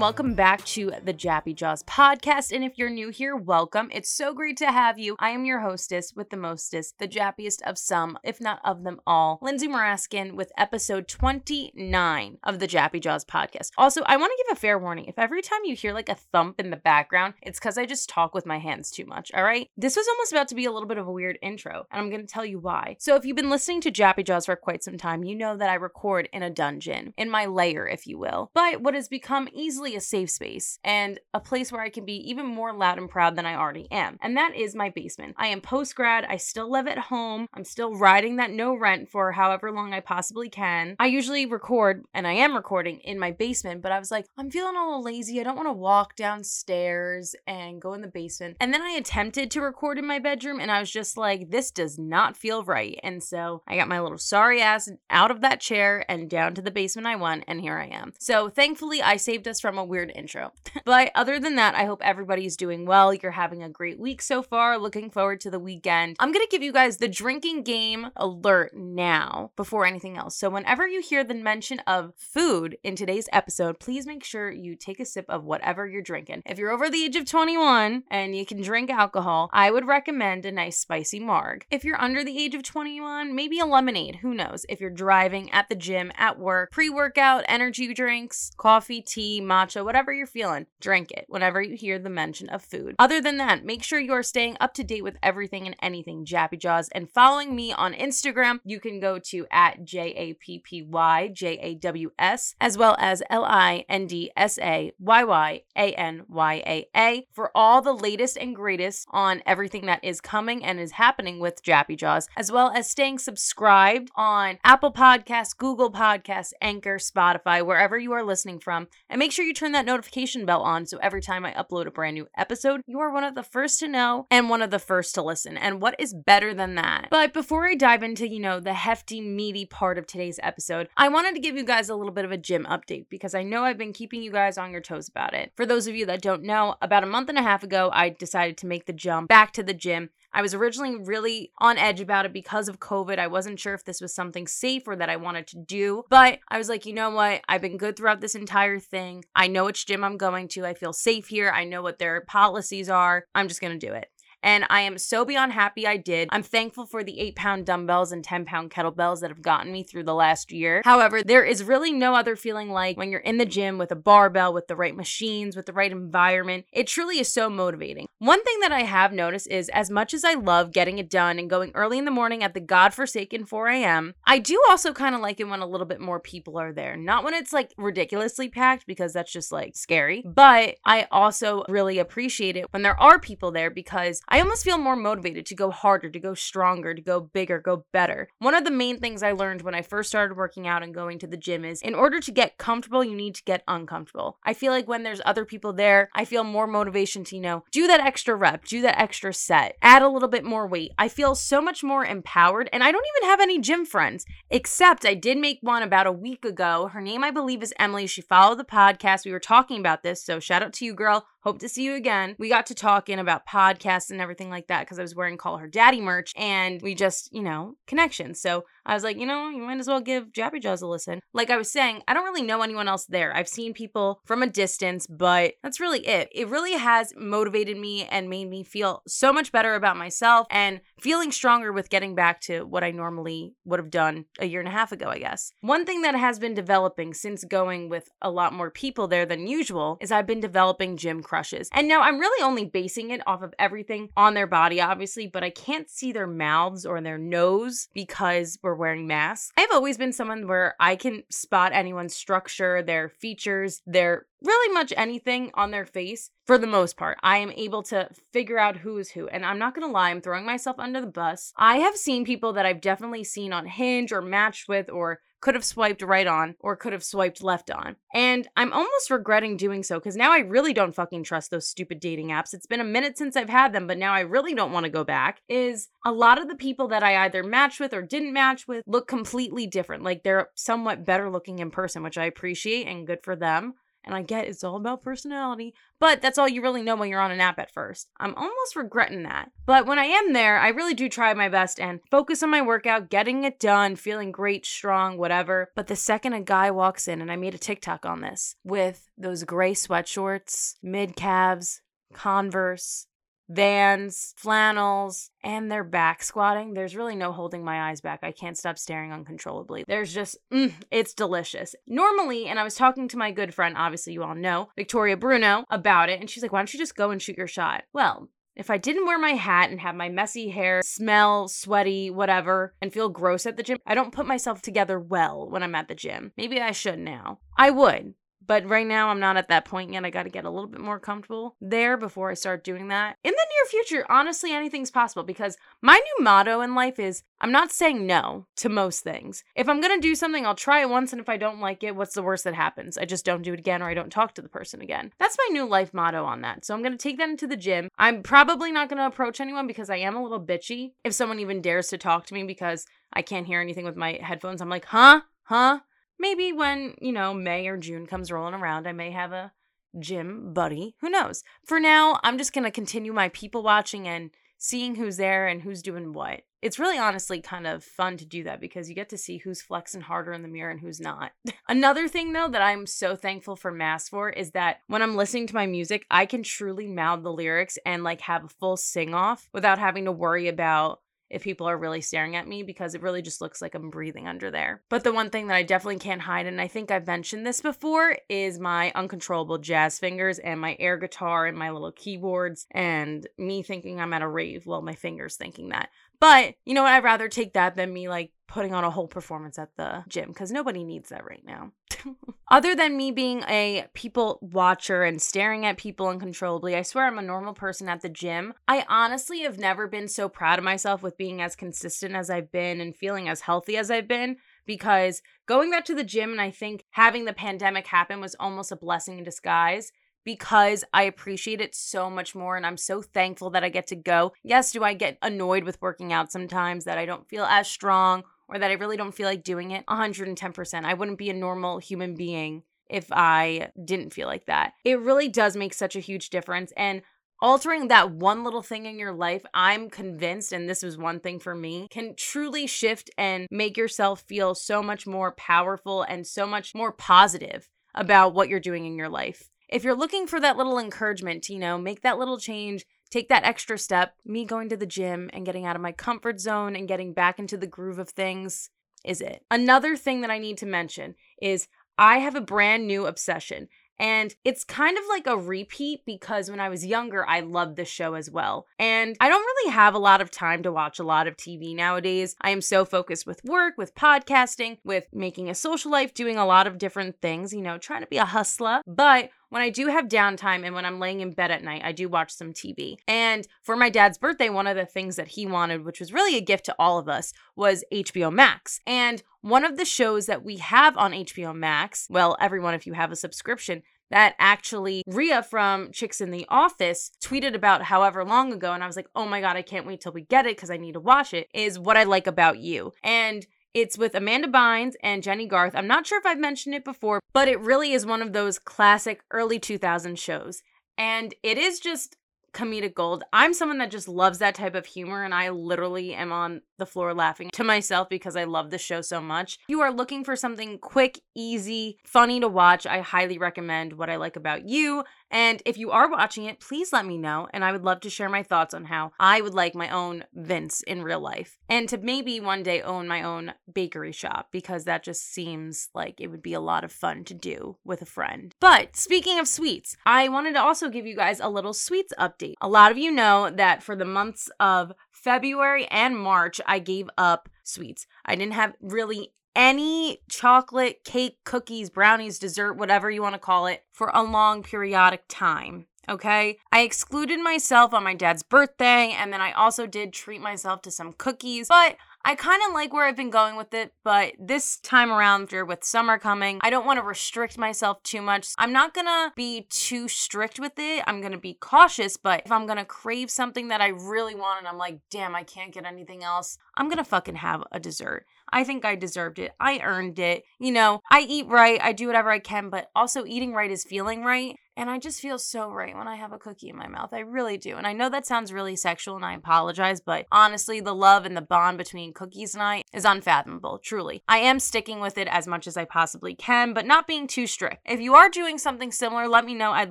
[0.00, 2.52] Welcome back to the Jappy Jaws podcast.
[2.52, 3.90] And if you're new here, welcome.
[3.92, 5.14] It's so great to have you.
[5.18, 9.02] I am your hostess with the mostest, the jappiest of some, if not of them
[9.06, 13.72] all, Lindsay Moraskin with episode 29 of the Jappy Jaws podcast.
[13.76, 15.04] Also, I want to give a fair warning.
[15.04, 18.08] If every time you hear like a thump in the background, it's because I just
[18.08, 19.68] talk with my hands too much, all right?
[19.76, 22.08] This was almost about to be a little bit of a weird intro, and I'm
[22.08, 22.96] going to tell you why.
[22.98, 25.68] So, if you've been listening to Jappy Jaws for quite some time, you know that
[25.68, 28.50] I record in a dungeon, in my lair, if you will.
[28.54, 32.16] But what has become easily a safe space and a place where I can be
[32.30, 34.18] even more loud and proud than I already am.
[34.20, 35.34] And that is my basement.
[35.38, 36.24] I am post grad.
[36.24, 37.46] I still live at home.
[37.54, 40.96] I'm still riding that no rent for however long I possibly can.
[40.98, 44.50] I usually record, and I am recording in my basement, but I was like, I'm
[44.50, 45.40] feeling a little lazy.
[45.40, 48.56] I don't want to walk downstairs and go in the basement.
[48.60, 51.70] And then I attempted to record in my bedroom, and I was just like, this
[51.70, 52.98] does not feel right.
[53.02, 56.62] And so I got my little sorry ass out of that chair and down to
[56.62, 58.12] the basement I went, and here I am.
[58.18, 60.52] So thankfully, I saved us from a weird intro.
[60.84, 63.12] but other than that, I hope everybody's doing well.
[63.12, 64.78] You're having a great week so far.
[64.78, 66.16] Looking forward to the weekend.
[66.18, 70.36] I'm going to give you guys the drinking game alert now before anything else.
[70.36, 74.76] So, whenever you hear the mention of food in today's episode, please make sure you
[74.76, 76.42] take a sip of whatever you're drinking.
[76.46, 80.46] If you're over the age of 21 and you can drink alcohol, I would recommend
[80.46, 81.66] a nice spicy marg.
[81.70, 84.16] If you're under the age of 21, maybe a lemonade.
[84.16, 84.64] Who knows?
[84.68, 89.69] If you're driving, at the gym, at work, pre workout, energy drinks, coffee, tea, matcha,
[89.76, 92.94] whatever you're feeling, drink it whenever you hear the mention of food.
[92.98, 96.58] Other than that, make sure you're staying up to date with everything and anything Jappy
[96.58, 98.60] Jaws and following me on Instagram.
[98.64, 102.76] You can go to at J A P P Y J A W S as
[102.76, 107.26] well as L I N D S A Y Y A N Y A A
[107.32, 111.62] for all the latest and greatest on everything that is coming and is happening with
[111.62, 117.98] Jappy Jaws, as well as staying subscribed on Apple Podcasts, Google Podcasts, Anchor, Spotify, wherever
[117.98, 118.88] you are listening from.
[119.08, 121.90] And make sure you turn that notification bell on so every time I upload a
[121.90, 124.78] brand new episode, you are one of the first to know and one of the
[124.78, 125.58] first to listen.
[125.58, 127.08] And what is better than that?
[127.10, 131.08] But before I dive into, you know, the hefty, meaty part of today's episode, I
[131.08, 133.64] wanted to give you guys a little bit of a gym update because I know
[133.64, 135.52] I've been keeping you guys on your toes about it.
[135.56, 138.08] For those of you that don't know, about a month and a half ago, I
[138.08, 140.08] decided to make the jump back to the gym.
[140.32, 143.18] I was originally really on edge about it because of COVID.
[143.18, 146.38] I wasn't sure if this was something safe or that I wanted to do, but
[146.48, 147.42] I was like, you know what?
[147.48, 149.24] I've been good throughout this entire thing.
[149.34, 150.64] I know which gym I'm going to.
[150.66, 151.50] I feel safe here.
[151.50, 153.24] I know what their policies are.
[153.34, 154.06] I'm just going to do it.
[154.42, 156.28] And I am so beyond happy I did.
[156.32, 159.82] I'm thankful for the eight pound dumbbells and 10 pound kettlebells that have gotten me
[159.82, 160.82] through the last year.
[160.84, 163.96] However, there is really no other feeling like when you're in the gym with a
[163.96, 166.64] barbell, with the right machines, with the right environment.
[166.72, 168.06] It truly is so motivating.
[168.18, 171.38] One thing that I have noticed is as much as I love getting it done
[171.38, 175.14] and going early in the morning at the godforsaken 4 a.m., I do also kind
[175.14, 176.96] of like it when a little bit more people are there.
[176.96, 181.98] Not when it's like ridiculously packed because that's just like scary, but I also really
[181.98, 185.72] appreciate it when there are people there because I almost feel more motivated to go
[185.72, 188.28] harder, to go stronger, to go bigger, go better.
[188.38, 191.18] One of the main things I learned when I first started working out and going
[191.18, 194.38] to the gym is in order to get comfortable, you need to get uncomfortable.
[194.44, 197.64] I feel like when there's other people there, I feel more motivation to, you know,
[197.72, 200.92] do that extra rep, do that extra set, add a little bit more weight.
[200.96, 205.04] I feel so much more empowered, and I don't even have any gym friends, except
[205.04, 206.88] I did make one about a week ago.
[206.92, 208.06] Her name, I believe, is Emily.
[208.06, 209.24] She followed the podcast.
[209.24, 211.26] We were talking about this, so shout out to you, girl.
[211.42, 212.36] Hope to see you again.
[212.38, 215.58] We got to talking about podcasts and everything like that because I was wearing Call
[215.58, 218.34] Her Daddy merch and we just, you know, connection.
[218.34, 221.20] So I was like, you know, you might as well give Jappy Jaws a listen.
[221.32, 223.34] Like I was saying, I don't really know anyone else there.
[223.34, 226.28] I've seen people from a distance, but that's really it.
[226.32, 230.80] It really has motivated me and made me feel so much better about myself and
[231.00, 234.68] feeling stronger with getting back to what I normally would have done a year and
[234.68, 235.52] a half ago, I guess.
[235.60, 239.46] One thing that has been developing since going with a lot more people there than
[239.46, 241.68] usual is I've been developing gym crushes.
[241.72, 245.44] And now I'm really only basing it off of everything on their body, obviously, but
[245.44, 249.52] I can't see their mouths or their nose because we're wearing masks.
[249.56, 254.92] I've always been someone where I can spot anyone's structure, their features, their really much
[254.96, 257.18] anything on their face for the most part.
[257.22, 259.28] I am able to figure out who is who.
[259.28, 261.52] And I'm not going to lie, I'm throwing myself under the bus.
[261.56, 265.54] I have seen people that I've definitely seen on Hinge or matched with or could
[265.54, 267.96] have swiped right on or could have swiped left on.
[268.14, 272.00] And I'm almost regretting doing so because now I really don't fucking trust those stupid
[272.00, 272.52] dating apps.
[272.52, 274.90] It's been a minute since I've had them, but now I really don't want to
[274.90, 275.40] go back.
[275.48, 278.84] Is a lot of the people that I either matched with or didn't match with
[278.86, 280.02] look completely different.
[280.02, 283.74] Like they're somewhat better looking in person, which I appreciate and good for them.
[284.04, 287.20] And I get it's all about personality, but that's all you really know when you're
[287.20, 288.08] on an app at first.
[288.18, 289.50] I'm almost regretting that.
[289.66, 292.62] But when I am there, I really do try my best and focus on my
[292.62, 295.70] workout, getting it done, feeling great, strong, whatever.
[295.76, 299.10] But the second a guy walks in, and I made a TikTok on this with
[299.18, 301.82] those gray sweatshorts, mid calves,
[302.12, 303.06] Converse,
[303.50, 306.72] vans, flannels, and they're back squatting.
[306.72, 308.20] There's really no holding my eyes back.
[308.22, 309.84] I can't stop staring uncontrollably.
[309.86, 311.74] There's just, mm, it's delicious.
[311.86, 315.64] Normally, and I was talking to my good friend, obviously you all know, Victoria Bruno,
[315.68, 317.82] about it, and she's like, why don't you just go and shoot your shot?
[317.92, 322.74] Well, if I didn't wear my hat and have my messy hair smell sweaty, whatever,
[322.82, 325.88] and feel gross at the gym, I don't put myself together well when I'm at
[325.88, 326.32] the gym.
[326.36, 327.38] Maybe I should now.
[327.56, 328.14] I would.
[328.46, 330.04] But right now, I'm not at that point yet.
[330.04, 333.16] I got to get a little bit more comfortable there before I start doing that.
[333.22, 337.52] In the near future, honestly, anything's possible because my new motto in life is I'm
[337.52, 339.44] not saying no to most things.
[339.54, 341.12] If I'm going to do something, I'll try it once.
[341.12, 342.98] And if I don't like it, what's the worst that happens?
[342.98, 345.12] I just don't do it again or I don't talk to the person again.
[345.18, 346.64] That's my new life motto on that.
[346.64, 347.88] So I'm going to take that into the gym.
[347.98, 350.92] I'm probably not going to approach anyone because I am a little bitchy.
[351.04, 354.18] If someone even dares to talk to me because I can't hear anything with my
[354.22, 355.22] headphones, I'm like, huh?
[355.44, 355.80] Huh?
[356.20, 359.52] Maybe when, you know, May or June comes rolling around, I may have a
[359.98, 360.94] gym buddy.
[361.00, 361.42] Who knows?
[361.64, 365.62] For now, I'm just going to continue my people watching and seeing who's there and
[365.62, 366.42] who's doing what.
[366.62, 369.62] It's really honestly kind of fun to do that because you get to see who's
[369.62, 371.32] flexing harder in the mirror and who's not.
[371.68, 375.46] Another thing though that I'm so thankful for Mass for is that when I'm listening
[375.46, 379.14] to my music, I can truly mouth the lyrics and like have a full sing
[379.14, 381.00] off without having to worry about
[381.30, 384.26] if people are really staring at me because it really just looks like I'm breathing
[384.26, 384.82] under there.
[384.88, 387.60] But the one thing that I definitely can't hide, and I think I've mentioned this
[387.60, 393.26] before, is my uncontrollable jazz fingers and my air guitar and my little keyboards and
[393.38, 394.66] me thinking I'm at a rave.
[394.66, 395.90] Well, my fingers thinking that.
[396.18, 396.92] But you know what?
[396.92, 400.28] I'd rather take that than me like putting on a whole performance at the gym
[400.28, 401.70] because nobody needs that right now.
[402.50, 407.18] Other than me being a people watcher and staring at people uncontrollably, I swear I'm
[407.18, 408.54] a normal person at the gym.
[408.66, 412.50] I honestly have never been so proud of myself with being as consistent as I've
[412.50, 414.36] been and feeling as healthy as I've been
[414.66, 418.72] because going back to the gym and I think having the pandemic happen was almost
[418.72, 419.92] a blessing in disguise
[420.24, 423.96] because I appreciate it so much more and I'm so thankful that I get to
[423.96, 424.32] go.
[424.42, 428.24] Yes, do I get annoyed with working out sometimes that I don't feel as strong
[428.50, 429.84] or that I really don't feel like doing it?
[429.86, 430.84] 110%.
[430.84, 434.72] I wouldn't be a normal human being if I didn't feel like that.
[434.84, 437.02] It really does make such a huge difference and
[437.42, 441.38] altering that one little thing in your life, I'm convinced, and this was one thing
[441.38, 446.46] for me, can truly shift and make yourself feel so much more powerful and so
[446.46, 450.56] much more positive about what you're doing in your life if you're looking for that
[450.56, 454.68] little encouragement to, you know, make that little change, take that extra step, me going
[454.68, 457.66] to the gym and getting out of my comfort zone and getting back into the
[457.66, 458.70] groove of things
[459.04, 459.44] is it.
[459.50, 461.68] Another thing that I need to mention is
[461.98, 463.68] I have a brand new obsession.
[463.98, 467.84] And it's kind of like a repeat because when I was younger, I loved the
[467.84, 468.66] show as well.
[468.78, 471.76] And I don't really have a lot of time to watch a lot of TV
[471.76, 472.34] nowadays.
[472.40, 476.46] I am so focused with work, with podcasting, with making a social life, doing a
[476.46, 478.80] lot of different things, you know, trying to be a hustler.
[478.86, 481.92] But when I do have downtime and when I'm laying in bed at night, I
[481.92, 482.96] do watch some TV.
[483.06, 486.36] And for my dad's birthday, one of the things that he wanted, which was really
[486.36, 488.80] a gift to all of us, was HBO Max.
[488.86, 492.94] And one of the shows that we have on HBO Max, well, everyone, if you
[492.94, 498.52] have a subscription, that actually Ria from Chicks in the Office tweeted about however long
[498.52, 498.72] ago.
[498.72, 500.70] And I was like, oh my God, I can't wait till we get it because
[500.70, 501.48] I need to watch it.
[501.54, 502.92] Is what I like about you.
[503.02, 505.74] And it's with Amanda Bynes and Jennie Garth.
[505.74, 508.58] I'm not sure if I've mentioned it before, but it really is one of those
[508.58, 510.62] classic early 2000 shows.
[510.98, 512.16] And it is just
[512.52, 513.24] comedic gold.
[513.32, 516.86] I'm someone that just loves that type of humor, and I literally am on the
[516.86, 519.54] floor laughing to myself because I love the show so much.
[519.54, 524.10] If you are looking for something quick, easy, funny to watch, I highly recommend What
[524.10, 525.04] I Like About You.
[525.30, 528.10] And if you are watching it, please let me know, and I would love to
[528.10, 531.88] share my thoughts on how I would like my own Vince in real life, and
[531.88, 536.28] to maybe one day own my own bakery shop because that just seems like it
[536.28, 538.54] would be a lot of fun to do with a friend.
[538.60, 542.54] But speaking of sweets, I wanted to also give you guys a little sweets update.
[542.60, 547.08] A lot of you know that for the months of February and March, I gave
[547.16, 548.06] up sweets.
[548.24, 553.66] I didn't have really any chocolate, cake, cookies, brownies, dessert, whatever you want to call
[553.66, 555.86] it, for a long periodic time.
[556.08, 556.58] Okay.
[556.72, 560.90] I excluded myself on my dad's birthday, and then I also did treat myself to
[560.90, 564.76] some cookies, but I kind of like where I've been going with it, but this
[564.78, 568.48] time around, with summer coming, I don't want to restrict myself too much.
[568.58, 571.02] I'm not gonna be too strict with it.
[571.06, 574.68] I'm gonna be cautious, but if I'm gonna crave something that I really want and
[574.68, 578.26] I'm like, damn, I can't get anything else, I'm gonna fucking have a dessert.
[578.52, 579.52] I think I deserved it.
[579.60, 580.44] I earned it.
[580.58, 583.84] You know, I eat right, I do whatever I can, but also eating right is
[583.84, 584.56] feeling right.
[584.80, 587.10] And I just feel so right when I have a cookie in my mouth.
[587.12, 587.76] I really do.
[587.76, 591.36] And I know that sounds really sexual and I apologize, but honestly, the love and
[591.36, 594.22] the bond between cookies and I is unfathomable, truly.
[594.26, 597.46] I am sticking with it as much as I possibly can, but not being too
[597.46, 597.82] strict.
[597.84, 599.72] If you are doing something similar, let me know.
[599.72, 599.90] I'd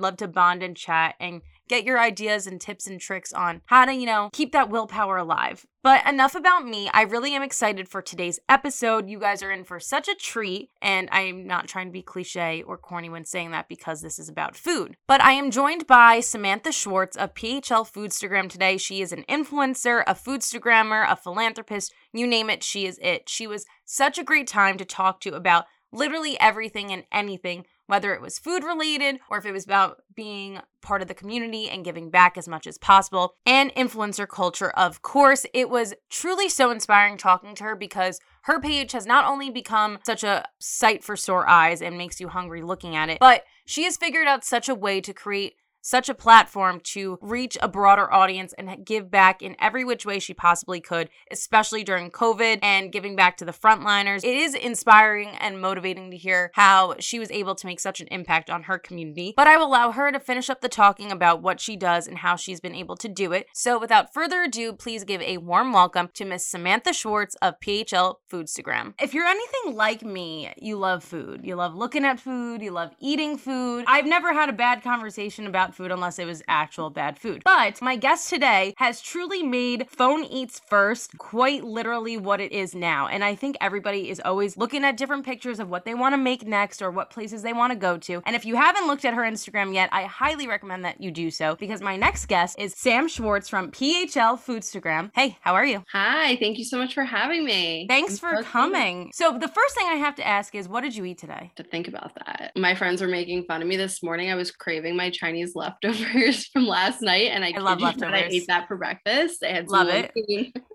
[0.00, 3.84] love to bond and chat and get your ideas and tips and tricks on how
[3.84, 5.64] to, you know, keep that willpower alive.
[5.84, 6.90] But enough about me.
[6.92, 9.08] I really am excited for today's episode.
[9.08, 12.62] You guys are in for such a treat, and I'm not trying to be cliche
[12.62, 14.96] or corny when saying that because this is about food.
[15.06, 18.76] But I am joined by Samantha Schwartz of PHL Foodstagram today.
[18.76, 23.28] She is an influencer, a foodstagrammer, a philanthropist, you name it, she is it.
[23.28, 28.14] She was such a great time to talk to about literally everything and anything whether
[28.14, 31.84] it was food related or if it was about being part of the community and
[31.84, 35.44] giving back as much as possible, and influencer culture, of course.
[35.52, 39.98] It was truly so inspiring talking to her because her page has not only become
[40.06, 43.84] such a sight for sore eyes and makes you hungry looking at it, but she
[43.84, 48.12] has figured out such a way to create such a platform to reach a broader
[48.12, 52.92] audience and give back in every which way she possibly could, especially during COVID and
[52.92, 54.24] giving back to the frontliners.
[54.24, 58.08] It is inspiring and motivating to hear how she was able to make such an
[58.08, 59.34] impact on her community.
[59.36, 62.18] But I will allow her to finish up the talking about what she does and
[62.18, 63.46] how she's been able to do it.
[63.54, 68.16] So without further ado, please give a warm welcome to Miss Samantha Schwartz of PHL
[68.30, 68.94] Foodstagram.
[69.00, 71.40] If you're anything like me, you love food.
[71.44, 73.84] You love looking at food, you love eating food.
[73.86, 77.42] I've never had a bad conversation about food unless it was actual bad food.
[77.44, 82.74] But my guest today has truly made Phone Eats First quite literally what it is
[82.74, 83.06] now.
[83.06, 86.18] And I think everybody is always looking at different pictures of what they want to
[86.18, 88.22] make next or what places they want to go to.
[88.26, 91.30] And if you haven't looked at her Instagram yet, I highly recommend that you do
[91.30, 95.10] so because my next guest is Sam Schwartz from PHL Foodstagram.
[95.14, 95.84] Hey, how are you?
[95.92, 97.86] Hi, thank you so much for having me.
[97.88, 99.10] Thanks I'm for so coming.
[99.12, 101.52] So the first thing I have to ask is what did you eat today?
[101.56, 102.52] To think about that.
[102.56, 104.30] My friends were making fun of me this morning.
[104.30, 108.14] I was craving my Chinese leftovers from last night, and I, I love leftovers.
[108.14, 109.44] I ate that for breakfast.
[109.44, 110.12] I had love it.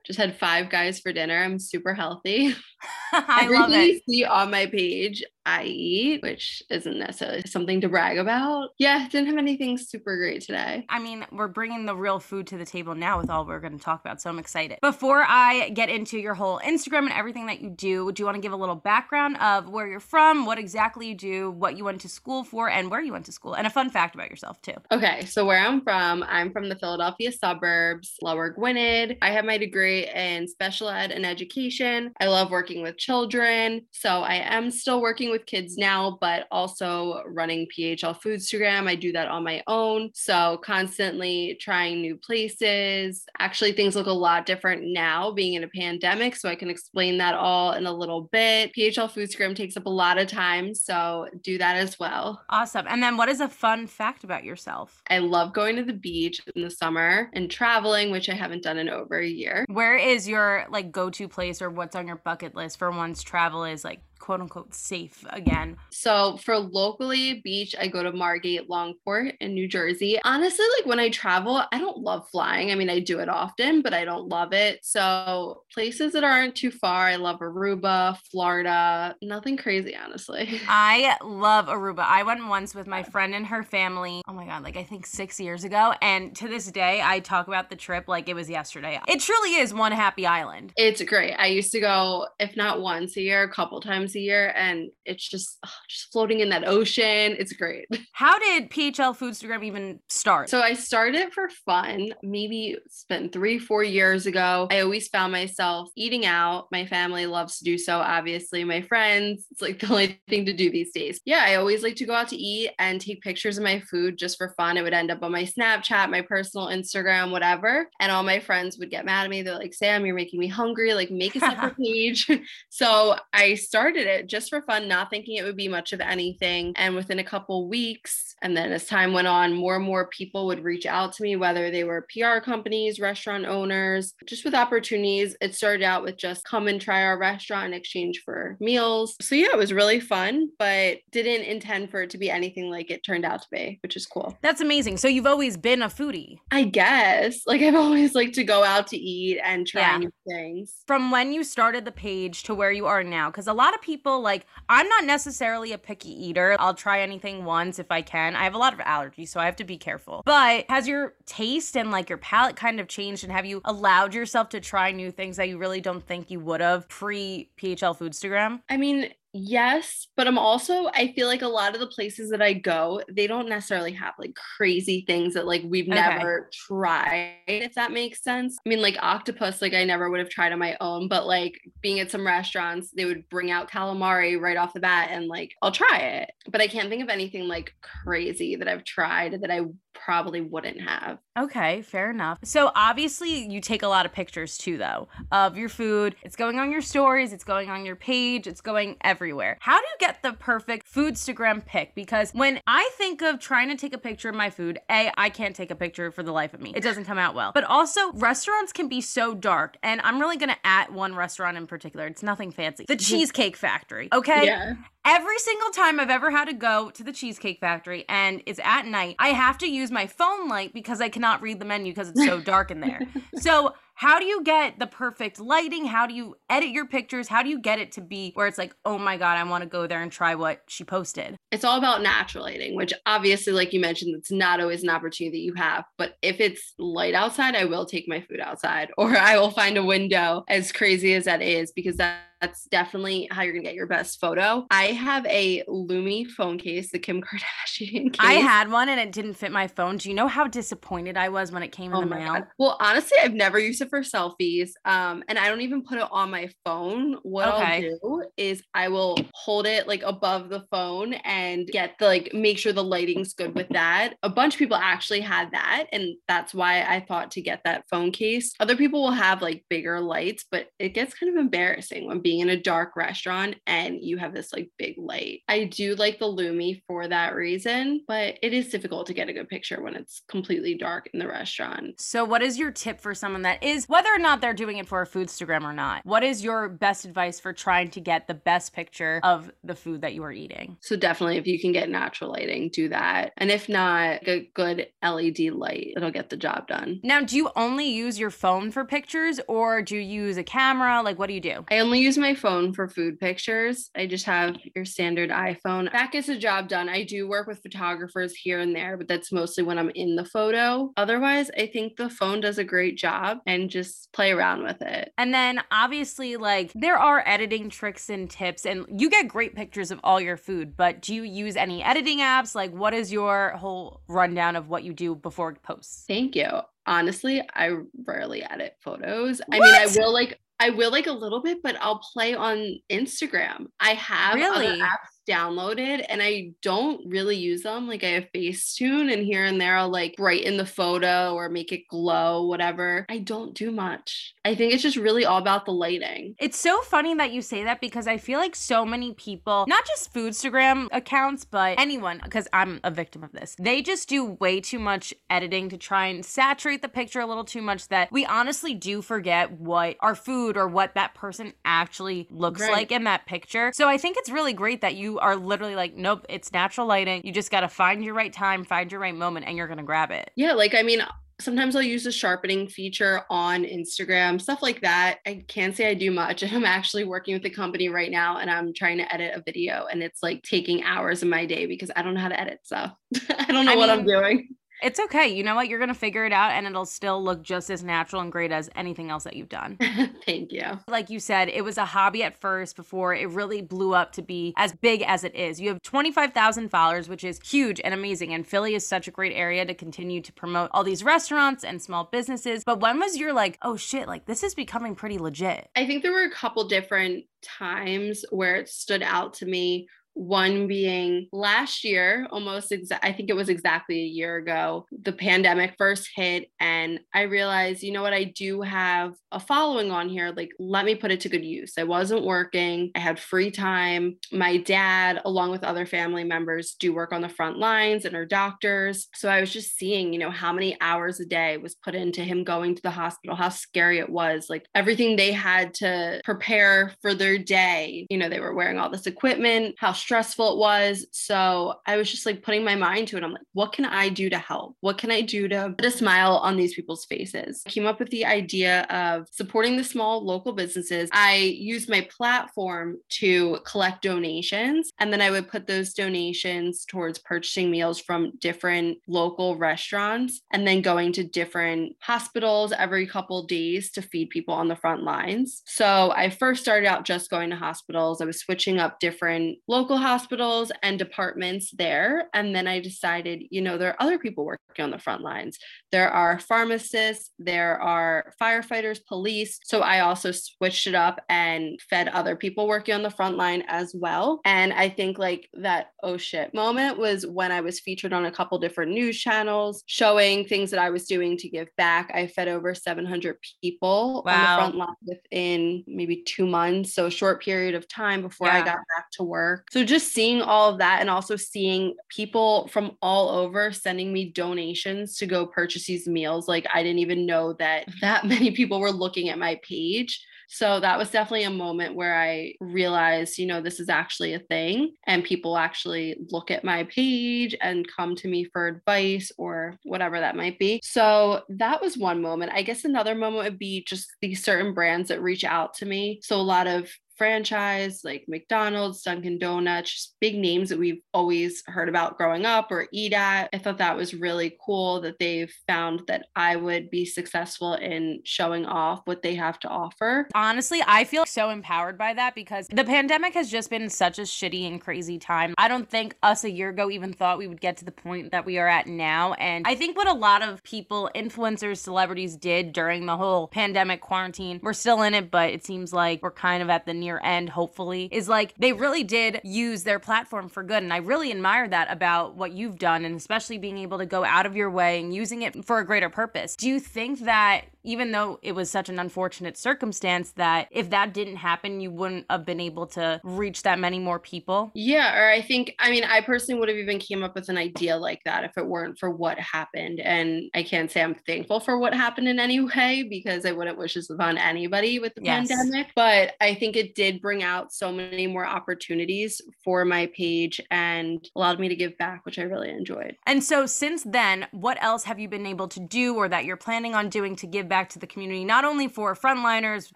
[0.06, 1.44] Just had five guys for dinner.
[1.44, 2.56] I'm super healthy.
[3.14, 3.88] I Everything love it.
[3.88, 8.70] You see on my page, I eat, which isn't necessarily something to brag about.
[8.80, 10.86] Yeah, didn't have anything super great today.
[10.90, 13.78] I mean, we're bringing the real food to the table now with all we're going
[13.78, 14.80] to talk about, so I'm excited.
[14.82, 18.36] Before I get into your whole Instagram and everything that you do, do you want
[18.36, 21.84] to give a little background of where you're from, what exactly you do, what you
[21.84, 24.32] went to school for, and where you went to school, and a fun fact about
[24.32, 24.74] yourself too?
[24.92, 29.18] Okay, so where I'm from, I'm from the Philadelphia suburbs, Lower Gwynedd.
[29.22, 32.14] I have my degree in special ed and education.
[32.20, 37.24] I love working with children, so I am still working with kids now, but also
[37.28, 38.88] running PHL Foodstagram.
[38.88, 40.12] I do that on my own.
[40.14, 43.26] So constantly trying new places.
[43.40, 46.36] Actually, things look a lot different now being in a pandemic.
[46.36, 48.74] So I can explain that all in a little bit.
[48.74, 50.74] PHL Foodstagram takes up a lot of time.
[50.74, 52.42] So do that as well.
[52.50, 52.86] Awesome.
[52.90, 55.02] And then what is a fun fact about yourself?
[55.10, 58.78] I love going to the beach in the summer and traveling, which I haven't done
[58.78, 59.66] in over a year.
[59.70, 63.22] Where is your like go to place or what's on your bucket list for one's
[63.22, 65.78] travel is like quote unquote safe again?
[65.92, 70.20] So for locally beach, I go to Margate Longport in New Jersey.
[70.24, 72.72] Honestly, like when I travel, I don't love flying.
[72.72, 74.80] I mean, I do it often, but I don't love it.
[74.84, 80.60] So places that aren't too far, I love Aruba, Florida, nothing crazy, honestly.
[80.68, 82.00] I love Aruba.
[82.00, 84.22] I went once with my friend and her family.
[84.28, 85.94] Oh my God, like I think six years ago.
[86.02, 89.00] And to this day, I talk about the trip like it was yesterday.
[89.08, 90.74] It truly is one happy island.
[90.78, 91.34] It's great.
[91.34, 94.90] I used to go, if not once a year, a couple times a year and
[95.06, 95.58] it's just
[95.88, 97.36] just floating in that ocean.
[97.40, 97.88] It's great.
[98.12, 100.50] How did phl foodstagram even start?
[100.50, 104.68] So i started for fun maybe spent three four years ago.
[104.70, 106.68] I always found myself eating out.
[106.72, 108.64] My family loves to do so obviously.
[108.64, 111.22] My friends it's like the only thing to do these days.
[111.26, 114.18] Yeah i always like to go out to eat and take pictures of my food
[114.18, 114.78] just for fun.
[114.78, 117.90] It would end up on my snapchat my personal instagram whatever.
[118.00, 119.42] And all my friends would get mad at me.
[119.42, 120.94] They're like sam you're making me hungry.
[120.94, 122.30] Like make a separate page.
[122.70, 126.02] So i started started it just for fun, not thinking it would be much of
[126.02, 126.74] anything.
[126.76, 130.46] And within a couple weeks, and then as time went on, more and more people
[130.48, 135.36] would reach out to me, whether they were PR companies, restaurant owners, just with opportunities.
[135.42, 139.16] It started out with just come and try our restaurant in exchange for meals.
[139.22, 142.92] So yeah, it was really fun, but didn't intend for it to be anything like
[142.92, 144.38] it turned out to be, which is cool.
[144.42, 144.98] That's amazing.
[144.98, 146.38] So you've always been a foodie.
[146.52, 147.42] I guess.
[147.48, 149.98] Like I've always liked to go out to eat and try yeah.
[149.98, 150.84] new things.
[150.86, 153.82] From when you started the page to where you are now, because a lot of
[153.86, 156.58] people like I'm not necessarily a picky eater.
[156.60, 158.36] I'll try anything once if I can.
[158.36, 160.24] I have a lot of allergies, so I have to be careful.
[160.26, 164.14] But has your taste and like your palate kind of changed and have you allowed
[164.14, 167.98] yourself to try new things that you really don't think you would have pre PHL
[167.98, 168.62] Foodstagram?
[168.70, 172.42] I mean, Yes, but I'm also I feel like a lot of the places that
[172.42, 175.94] I go, they don't necessarily have like crazy things that like we've okay.
[175.94, 178.58] never tried, if that makes sense.
[178.66, 181.60] I mean, like octopus, like I never would have tried on my own, but like
[181.82, 185.52] being at some restaurants, they would bring out calamari right off the bat and like
[185.62, 186.32] I'll try it.
[186.50, 189.64] But I can't think of anything like crazy that I've tried that I
[190.06, 191.18] probably wouldn't have.
[191.38, 192.38] Okay, fair enough.
[192.44, 196.16] So obviously you take a lot of pictures too though of your food.
[196.22, 199.58] It's going on your stories, it's going on your page, it's going everywhere.
[199.62, 201.96] How do you get the perfect foodstagram pic?
[201.96, 205.30] Because when I think of trying to take a picture of my food, A, I
[205.30, 206.72] can't take a picture for the life of me.
[206.76, 207.52] It doesn't come out well.
[207.52, 211.58] But also restaurants can be so dark and I'm really going to at one restaurant
[211.58, 212.06] in particular.
[212.06, 212.86] It's nothing fancy.
[212.88, 213.16] The mm-hmm.
[213.16, 214.46] Cheesecake Factory, okay?
[214.46, 214.76] Yeah.
[215.08, 218.88] Every single time I've ever had to go to the Cheesecake Factory and it's at
[218.88, 222.10] night, I have to use my phone light because I cannot read the menu because
[222.10, 223.02] it's so dark in there.
[223.38, 225.86] So how do you get the perfect lighting?
[225.86, 227.30] How do you edit your pictures?
[227.30, 229.64] How do you get it to be where it's like, oh my God, I want
[229.64, 231.38] to go there and try what she posted?
[231.52, 235.38] It's all about natural lighting, which obviously, like you mentioned, it's not always an opportunity
[235.38, 235.86] that you have.
[235.98, 239.78] But if it's light outside, I will take my food outside or I will find
[239.78, 243.76] a window, as crazy as that is, because that that's definitely how you're gonna get
[243.76, 244.68] your best photo.
[244.70, 248.20] I have a LuMee phone case, the Kim Kardashian case.
[248.20, 249.98] I had one and it didn't fit my phone.
[249.98, 252.34] Do you know how disappointed I was when it came in oh the mail?
[252.34, 252.48] God.
[252.60, 254.72] Well, honestly, I've never used it for selfies.
[254.86, 257.18] Um, and I don't even put it on my phone.
[257.24, 257.90] What okay.
[258.04, 262.34] I'll do is I will hold it like above the phone and get the like
[262.34, 264.14] make sure the lighting's good with that.
[264.22, 267.86] A bunch of people actually had that, and that's why I thought to get that
[267.90, 268.54] phone case.
[268.60, 272.36] Other people will have like bigger lights, but it gets kind of embarrassing when being
[272.36, 275.42] being in a dark restaurant and you have this like big light.
[275.48, 279.34] I do like the LuMee for that reason, but it is difficult to get a
[279.34, 282.00] good picture when it's completely dark in the restaurant.
[282.00, 284.88] So, what is your tip for someone that is, whether or not they're doing it
[284.88, 286.06] for a foodstagram or not?
[286.06, 290.02] What is your best advice for trying to get the best picture of the food
[290.02, 290.78] that you are eating?
[290.82, 293.32] So, definitely, if you can get natural lighting, do that.
[293.38, 297.00] And if not, a good LED light, it'll get the job done.
[297.02, 301.02] Now, do you only use your phone for pictures or do you use a camera?
[301.02, 301.66] Like, what do you do?
[301.72, 303.92] I only use my my phone for food pictures.
[303.96, 305.92] I just have your standard iPhone.
[305.92, 306.90] That gets the job done.
[306.90, 310.26] I do work with photographers here and there, but that's mostly when I'm in the
[310.26, 310.92] photo.
[310.98, 315.12] Otherwise, I think the phone does a great job and just play around with it.
[315.18, 319.92] And then obviously, like, there are editing tricks and tips, and you get great pictures
[319.92, 322.56] of all your food, but do you use any editing apps?
[322.56, 326.06] Like, what is your whole rundown of what you do before posts?
[326.08, 329.42] Thank you honestly, I rarely edit photos.
[329.48, 329.62] What?
[329.62, 332.80] I mean, I will like I will like a little bit, but I'll play on
[332.90, 333.68] Instagram.
[333.80, 334.68] I have really?
[334.68, 337.88] other apps downloaded and I don't really use them.
[337.88, 341.72] Like I have Facetune and here and there I'll like brighten the photo or make
[341.72, 343.06] it glow, whatever.
[343.10, 344.34] I don't do much.
[344.44, 346.36] I think it's just really all about the lighting.
[346.40, 349.86] It's so funny that you say that because I feel like so many people, not
[349.86, 354.62] just Foodstagram accounts, but anyone, because I'm a victim of this, they just do way
[354.62, 358.26] too much editing to try and saturate the picture a little too much that we
[358.26, 362.72] honestly do forget what our food or what that person actually looks right.
[362.72, 363.72] like in that picture.
[363.74, 367.22] So I think it's really great that you are literally like, nope, it's natural lighting.
[367.24, 369.78] You just got to find your right time, find your right moment, and you're going
[369.78, 370.32] to grab it.
[370.36, 370.54] Yeah.
[370.54, 371.02] Like, I mean,
[371.40, 375.20] sometimes I'll use a sharpening feature on Instagram, stuff like that.
[375.26, 376.44] I can't say I do much.
[376.52, 379.88] I'm actually working with a company right now and I'm trying to edit a video
[379.92, 382.60] and it's like taking hours of my day because I don't know how to edit
[382.64, 382.96] stuff.
[383.38, 384.50] I don't know I what mean, I'm doing.
[384.82, 385.28] It's okay.
[385.28, 385.68] You know what?
[385.68, 388.52] You're going to figure it out and it'll still look just as natural and great
[388.52, 389.78] as anything else that you've done.
[390.26, 390.80] Thank you.
[390.88, 394.22] Like you said, it was a hobby at first before it really blew up to
[394.22, 395.60] be as big as it is.
[395.60, 398.34] You have 25,000 followers, which is huge and amazing.
[398.34, 401.82] And Philly is such a great area to continue to promote all these restaurants and
[401.82, 402.64] small businesses.
[402.66, 405.70] But when was your like, oh shit, like this is becoming pretty legit?
[405.76, 410.68] I think there were a couple different times where it stood out to me One
[410.68, 415.76] being last year, almost exa- I think it was exactly a year ago, the pandemic
[415.78, 416.50] first hit.
[416.60, 420.34] And I realized, you know what, I do have a following on here.
[420.36, 421.74] Like, let me put it to good use.
[421.78, 424.18] I wasn't working, I had free time.
[424.32, 428.26] My dad, along with other family members, do work on the front lines and are
[428.26, 429.08] doctors.
[429.14, 432.24] So I was just seeing, you know, how many hours a day was put into
[432.24, 436.94] him going to the hospital, how scary it was, like everything they had to prepare
[437.02, 438.08] for their day.
[438.10, 441.08] You know, they were wearing all this equipment, how stressful it was.
[441.12, 443.24] So I was just like putting my mind to it.
[443.24, 444.76] I'm like, what can I do to help?
[444.82, 447.64] What can I do to put a smile on these people's faces?
[447.66, 451.10] I came up with the idea of supporting the small local businesses.
[451.12, 457.18] I used my platform to collect donations, and then I would put those donations towards
[457.18, 463.90] purchasing meals from different local restaurants and then going to different hospitals every couple days
[463.94, 465.64] to feed people on the front lines.
[465.66, 468.22] So I first started out just going to hospitals.
[468.22, 472.30] I was switching up different local hospitals and departments there.
[472.34, 475.58] And then I decided, you know, there are other people working on the front lines.
[475.92, 479.60] There are pharmacists, there are firefighters, police.
[479.64, 483.64] So I also switched it up and fed other people working on the front line
[483.68, 484.42] as well.
[484.46, 488.32] And I think like that, oh shit moment was when I was featured on a
[488.32, 492.12] couple different news channels showing things that I was doing to give back.
[492.14, 494.34] I fed over 700 people wow.
[494.34, 496.94] on the front line within maybe two months.
[496.94, 498.56] So a short period of time before yeah.
[498.56, 499.68] I got back to work.
[499.72, 504.32] So just seeing all of that and also seeing people from all over sending me
[504.32, 506.48] donations to go purchase these meals.
[506.48, 508.00] Like I didn't even know that mm-hmm.
[508.02, 510.24] that many people were looking at my page.
[510.48, 514.40] So that was definitely a moment where I realized, you know, this is actually a
[514.40, 519.78] thing and people actually look at my page and come to me for advice or
[519.84, 520.82] whatever that might be.
[520.84, 522.52] So that was one moment.
[522.54, 526.20] I guess another moment would be just these certain brands that reach out to me.
[526.22, 531.64] So a lot of franchise like McDonald's, Dunkin' Donuts, just big names that we've always
[531.68, 533.50] heard about growing up or eat at.
[533.54, 538.22] I thought that was really cool that they've found that I would be successful in
[538.24, 540.28] showing off what they have to offer.
[540.36, 544.24] Honestly, I feel so empowered by that because the pandemic has just been such a
[544.24, 545.54] shitty and crazy time.
[545.58, 548.32] I don't think us a year ago even thought we would get to the point
[548.32, 549.34] that we are at now.
[549.34, 554.02] And I think what a lot of people, influencers, celebrities did during the whole pandemic
[554.02, 557.22] quarantine, we're still in it, but it seems like we're kind of at the near
[557.24, 560.82] end, hopefully, is like they really did use their platform for good.
[560.84, 564.26] And I really admire that about what you've done, and especially being able to go
[564.26, 566.56] out of your way and using it for a greater purpose.
[566.56, 571.14] Do you think that even though it was such an unfortunate circumstance that if that
[571.14, 574.72] didn't happen, you wouldn't have been able to reach that many more people?
[574.74, 577.58] Yeah, or I think, I mean, I personally would have even came up with an
[577.58, 580.00] idea like that if it weren't for what happened.
[580.00, 583.78] And I can't say I'm thankful for what happened in any way because I wouldn't
[583.78, 585.48] wish this upon anybody with the yes.
[585.48, 585.88] pandemic.
[585.96, 591.28] But I think it did bring out so many more opportunities for my page and
[591.36, 593.16] allowed me to give back, which I really enjoyed.
[593.28, 596.58] And so since then, what else have you been able to do or that you're
[596.58, 597.75] planning on doing to give back?
[597.76, 599.92] Back to the community, not only for frontliners,